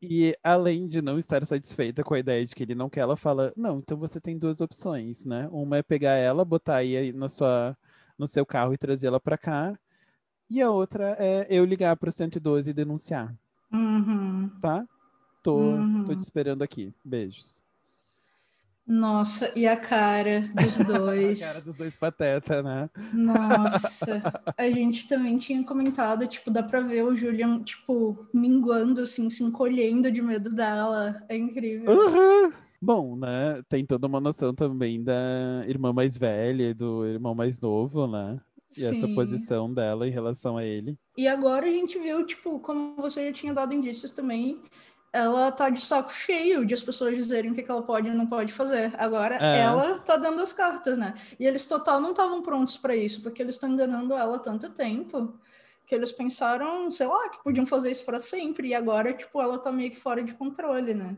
[0.00, 3.16] E além de não estar satisfeita com a ideia de que ele não quer, ela
[3.16, 5.46] fala: Não, então você tem duas opções, né?
[5.52, 7.76] Uma é pegar ela, botar aí na sua,
[8.18, 9.78] no seu carro e trazê-la para cá.
[10.50, 13.32] E a outra é eu ligar para o 112 e denunciar.
[13.72, 14.50] Uhum.
[14.58, 14.86] Tá?
[15.42, 16.04] Tô, Uhum.
[16.04, 16.92] tô te esperando aqui.
[17.04, 17.62] Beijos.
[18.86, 21.42] Nossa, e a cara dos dois.
[21.42, 22.90] A cara dos dois pateta, né?
[23.12, 24.22] Nossa,
[24.58, 29.42] a gente também tinha comentado, tipo, dá pra ver o Julian, tipo, minguando, assim, se
[29.42, 31.22] encolhendo de medo dela.
[31.28, 31.92] É incrível.
[31.92, 32.52] Uhum.
[32.80, 33.62] Bom, né?
[33.68, 38.40] Tem toda uma noção também da irmã mais velha e do irmão mais novo, né?
[38.76, 39.14] E essa Sim.
[39.14, 40.98] posição dela em relação a ele.
[41.16, 44.60] E agora a gente viu, tipo, como você já tinha dado indícios também,
[45.12, 48.14] ela tá de saco cheio de as pessoas dizerem o que, que ela pode e
[48.14, 48.94] não pode fazer.
[48.98, 49.58] Agora É.
[49.58, 51.14] ela tá dando as cartas, né?
[51.38, 54.70] E eles total não estavam prontos para isso, porque eles estão enganando ela há tanto
[54.70, 55.34] tempo
[55.86, 58.68] que eles pensaram, sei lá, que podiam fazer isso para sempre.
[58.68, 61.16] E agora, tipo, ela tá meio que fora de controle, né?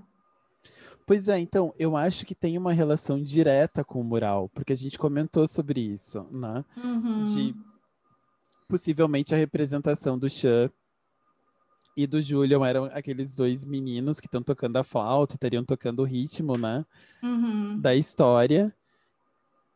[1.07, 4.77] Pois é, então, eu acho que tem uma relação direta com o mural, porque a
[4.77, 6.65] gente comentou sobre isso, né?
[6.83, 7.25] Uhum.
[7.27, 7.55] De
[8.67, 10.71] possivelmente a representação do Chan
[11.97, 16.05] e do Julian eram aqueles dois meninos que estão tocando a flauta, estariam tocando o
[16.05, 16.85] ritmo, né?
[17.23, 17.79] Uhum.
[17.79, 18.75] Da história.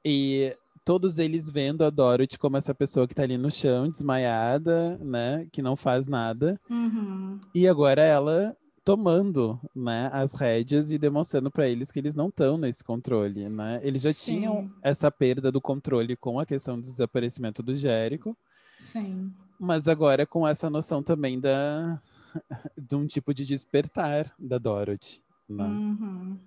[0.05, 4.99] E todos eles vendo a Dorothy como essa pessoa que tá ali no chão, desmaiada,
[4.99, 5.47] né?
[5.53, 6.61] Que não faz nada.
[6.69, 7.39] Uhum.
[7.55, 12.57] E agora ela tomando, né, as rédeas e demonstrando para eles que eles não estão
[12.57, 13.81] nesse controle, né?
[13.83, 14.37] Eles já Sim.
[14.37, 18.35] tinham essa perda do controle com a questão do desaparecimento do Jérico,
[18.79, 19.31] Sim.
[19.59, 22.01] Mas agora com essa noção também da
[22.77, 25.65] de um tipo de despertar da Dorothy, né?
[25.65, 26.39] Uhum.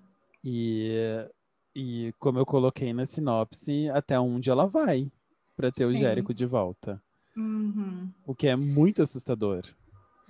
[0.44, 1.28] E
[1.76, 5.10] e como eu coloquei na sinopse, até onde ela vai
[5.56, 5.98] para ter o Sim.
[5.98, 7.02] Jérico de volta,
[7.38, 8.12] Uhum.
[8.26, 9.62] o que é muito assustador,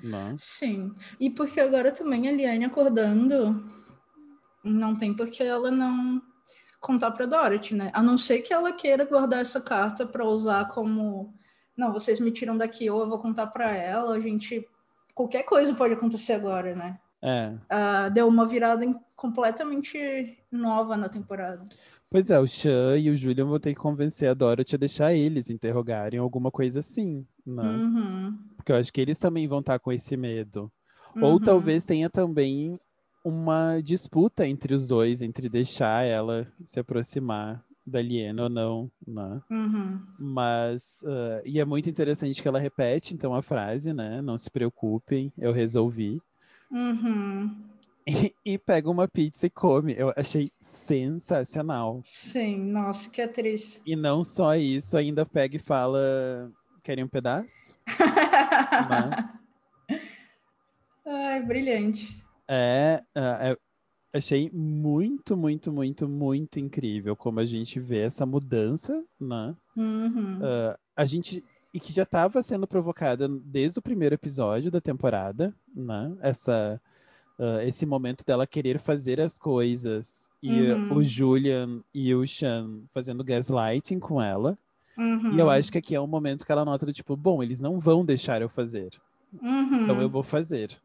[0.03, 0.35] né?
[0.37, 0.93] Sim.
[1.19, 3.63] E porque agora também a Liane acordando,
[4.63, 6.21] não tem por que ela não
[6.79, 7.89] contar para Dorothy, né?
[7.93, 11.33] A não ser que ela queira guardar essa carta para usar como,
[11.77, 14.67] não, vocês me tiram daqui ou eu vou contar para ela, a gente
[15.13, 16.99] qualquer coisa pode acontecer agora, né?
[17.21, 17.53] É.
[17.69, 18.83] Ah, deu uma virada
[19.15, 21.63] completamente nova na temporada.
[22.09, 25.13] Pois é, o Sean e o Julian vão ter que convencer a Dorothy a deixar
[25.13, 27.61] eles interrogarem alguma coisa assim, né?
[27.63, 28.37] Uhum.
[28.57, 30.71] Porque eu acho que eles também vão estar com esse medo.
[31.21, 31.39] Ou Uhum.
[31.39, 32.79] talvez tenha também
[33.23, 39.41] uma disputa entre os dois, entre deixar ela se aproximar da Liena ou não, né?
[39.49, 40.01] Uhum.
[40.19, 44.21] Mas, ah, e é muito interessante que ela repete, então, a frase, né?
[44.21, 46.21] Não se preocupem, eu resolvi.
[46.71, 47.55] Uhum.
[48.07, 49.93] E, e pega uma pizza e come.
[49.97, 52.01] Eu achei sensacional.
[52.03, 53.81] Sim, nossa, que atriz.
[53.85, 56.51] E não só isso, ainda pega e fala:
[56.83, 57.77] querem um pedaço?
[58.89, 59.29] Né?
[61.05, 62.23] Ai, brilhante.
[62.47, 63.57] É, ah, é-
[64.13, 69.55] achei muito, muito, muito, muito incrível como a gente vê essa mudança, né?
[69.75, 70.39] Uhum.
[70.41, 71.43] Ah, a gente
[71.73, 76.11] e que já estava sendo provocada desde o primeiro episódio da temporada, né?
[76.21, 76.81] Essa
[77.39, 80.97] ah, esse momento dela querer fazer as coisas e Uhum.
[80.97, 84.57] o Julian e o Sean fazendo gaslighting com ela.
[84.97, 85.33] Uhum.
[85.33, 87.61] E eu acho que aqui é um momento que ela nota do tipo, bom, eles
[87.61, 88.91] não vão deixar eu fazer,
[89.41, 89.83] Uhum.
[89.83, 90.77] então eu vou fazer.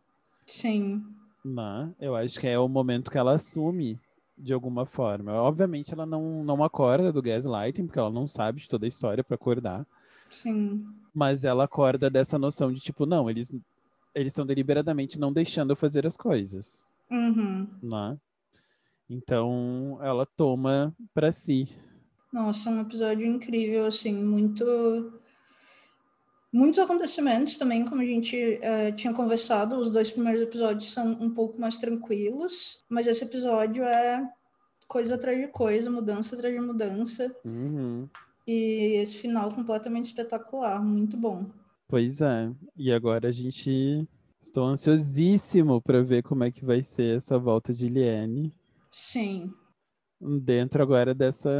[0.46, 1.02] Sim.
[1.46, 1.94] Né?
[2.00, 3.96] Eu acho que é o momento que ela assume
[4.36, 5.32] de alguma forma.
[5.34, 9.22] Obviamente ela não, não acorda do gaslighting, porque ela não sabe de toda a história
[9.22, 9.86] para acordar,
[10.28, 10.84] Sim.
[11.14, 13.54] mas ela acorda dessa noção de tipo, não, eles
[14.12, 17.68] eles estão deliberadamente não deixando eu fazer as coisas, Uhum.
[17.82, 18.18] né?
[19.08, 21.68] Então ela toma para si.
[22.32, 24.64] Nossa, um episódio incrível, assim, muito.
[26.56, 31.28] Muitos acontecimentos também, como a gente eh, tinha conversado, os dois primeiros episódios são um
[31.28, 34.26] pouco mais tranquilos, mas esse episódio é
[34.88, 38.08] coisa atrás de coisa, mudança atrás de mudança, Uhum.
[38.46, 41.44] e esse final completamente espetacular, muito bom.
[41.88, 42.50] Pois é.
[42.74, 44.08] E agora a gente
[44.40, 48.50] estou ansiosíssimo para ver como é que vai ser essa volta de Liane
[48.90, 49.52] Sim.
[50.20, 51.50] Dentro agora dessa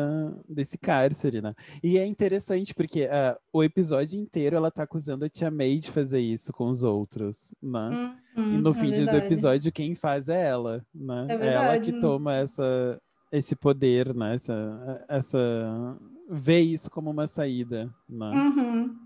[0.49, 1.55] desse cárcere, né?
[1.83, 5.91] E é interessante porque ah, o episódio inteiro ela tá acusando a Tia May de
[5.91, 8.17] fazer isso com os outros, né?
[8.37, 9.19] Uhum, E no é fim do verdade.
[9.27, 11.27] episódio quem faz é ela, né?
[11.29, 11.93] É ela verdade.
[11.93, 13.01] que toma essa
[13.31, 14.35] esse poder, né?
[14.35, 15.99] Essa essa
[16.31, 18.31] vê isso como uma saída, né?
[18.31, 18.97] Uhum.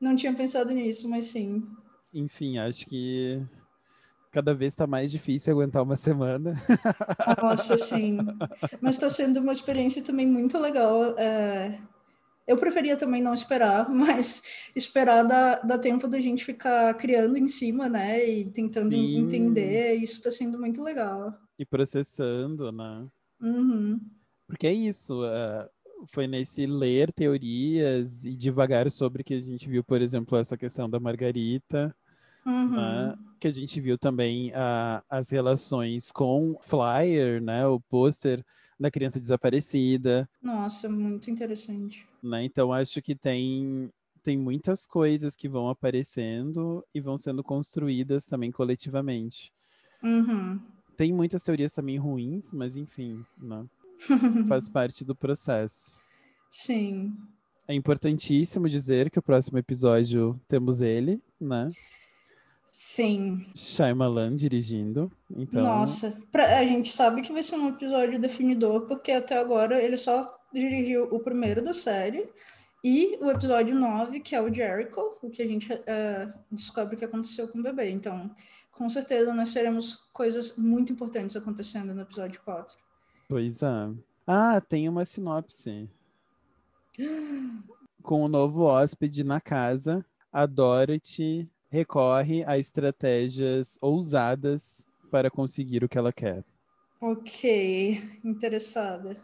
[0.00, 1.62] Não tinha pensado nisso, mas sim.
[2.12, 3.40] Enfim, acho que
[4.32, 6.54] cada vez está mais difícil aguentar uma semana.
[7.40, 8.18] Nossa, sim.
[8.80, 11.16] Mas está sendo uma experiência também muito legal.
[11.18, 11.78] é,
[12.46, 14.42] Eu preferia também não esperar, mas
[14.74, 18.28] esperar dá, dá tempo da gente ficar criando em cima, né?
[18.28, 19.18] E tentando Sim.
[19.18, 19.94] entender.
[19.94, 21.32] Isso está sendo muito legal.
[21.58, 23.06] e processando, né?
[23.40, 24.00] Uhum.
[24.48, 25.68] Porque é isso, eh,
[26.12, 30.88] foi nesse ler teorias e devagar sobre que a gente viu, por exemplo, essa questão
[30.90, 31.94] da Margarita,
[32.44, 32.70] Uhum.
[32.70, 33.14] né?
[33.42, 37.66] Que a gente viu também ah, as relações com o flyer, né?
[37.66, 38.40] O pôster
[38.78, 42.06] da criança desaparecida, Nossa, muito interessante.
[42.22, 42.44] né?
[42.44, 43.90] Então acho que tem
[44.22, 49.52] tem muitas coisas que vão aparecendo e vão sendo construídas também coletivamente.
[50.04, 50.60] Uhum.
[50.96, 53.66] Tem muitas teorias também ruins, mas enfim, né?
[54.48, 56.00] Faz parte do processo.
[56.48, 57.12] Sim.
[57.66, 61.72] É importantíssimo dizer que o próximo episódio temos ele, né?
[62.74, 63.44] Sim.
[63.54, 65.12] Shyamalan dirigindo.
[65.30, 69.80] Então, Nossa, pra- a gente sabe que vai ser um episódio definidor, porque até agora
[69.80, 72.28] ele só dirigiu o primeiro da série
[72.84, 77.04] E o episódio 9, que é o Jericho, o que a gente uh, descobre que
[77.04, 77.90] aconteceu com o bebê.
[77.90, 78.34] Então,
[78.72, 82.76] com certeza nós teremos coisas muito importantes acontecendo no episódio 4.
[83.28, 83.90] Pois é.
[84.26, 85.88] Ah, tem uma sinopse.
[88.02, 95.88] Com o novo hóspede na casa, a Dorothy recorre a estratégias ousadas para conseguir o
[95.88, 96.44] que ela quer.
[97.00, 99.16] Ok, interessada.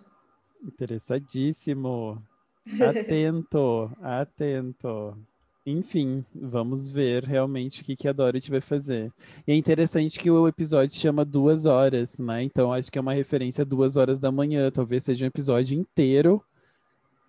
[0.64, 2.22] Interessadíssimo.
[2.80, 5.16] Atento, atento.
[5.64, 9.12] Enfim, vamos ver realmente o que, que a Dorothy vai fazer.
[9.46, 12.42] E é interessante que o episódio chama duas horas, né?
[12.42, 14.70] Então acho que é uma referência a duas horas da manhã.
[14.70, 16.42] Talvez seja um episódio inteiro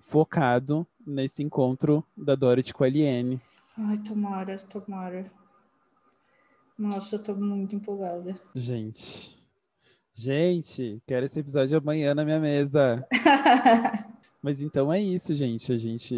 [0.07, 3.41] focado nesse encontro da Dorothy com a Eliane.
[3.81, 5.31] Ai, tomara, tomara.
[6.77, 8.37] Nossa, eu tô muito empolgada.
[8.53, 9.37] Gente.
[10.13, 13.07] Gente, quero esse episódio amanhã na minha mesa.
[14.43, 15.71] Mas então é isso, gente.
[15.71, 16.13] A gente,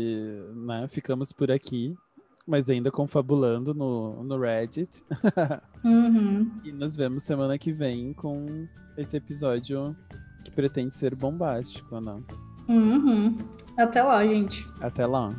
[0.55, 1.95] né, ficamos por aqui,
[2.45, 5.03] mas ainda confabulando no, no Reddit.
[5.83, 6.61] Uhum.
[6.63, 9.95] e nos vemos semana que vem com esse episódio
[10.45, 12.23] que pretende ser bombástico, não?
[12.69, 13.35] Uhum.
[13.75, 14.63] Até lá, gente.
[14.79, 15.29] Até lá.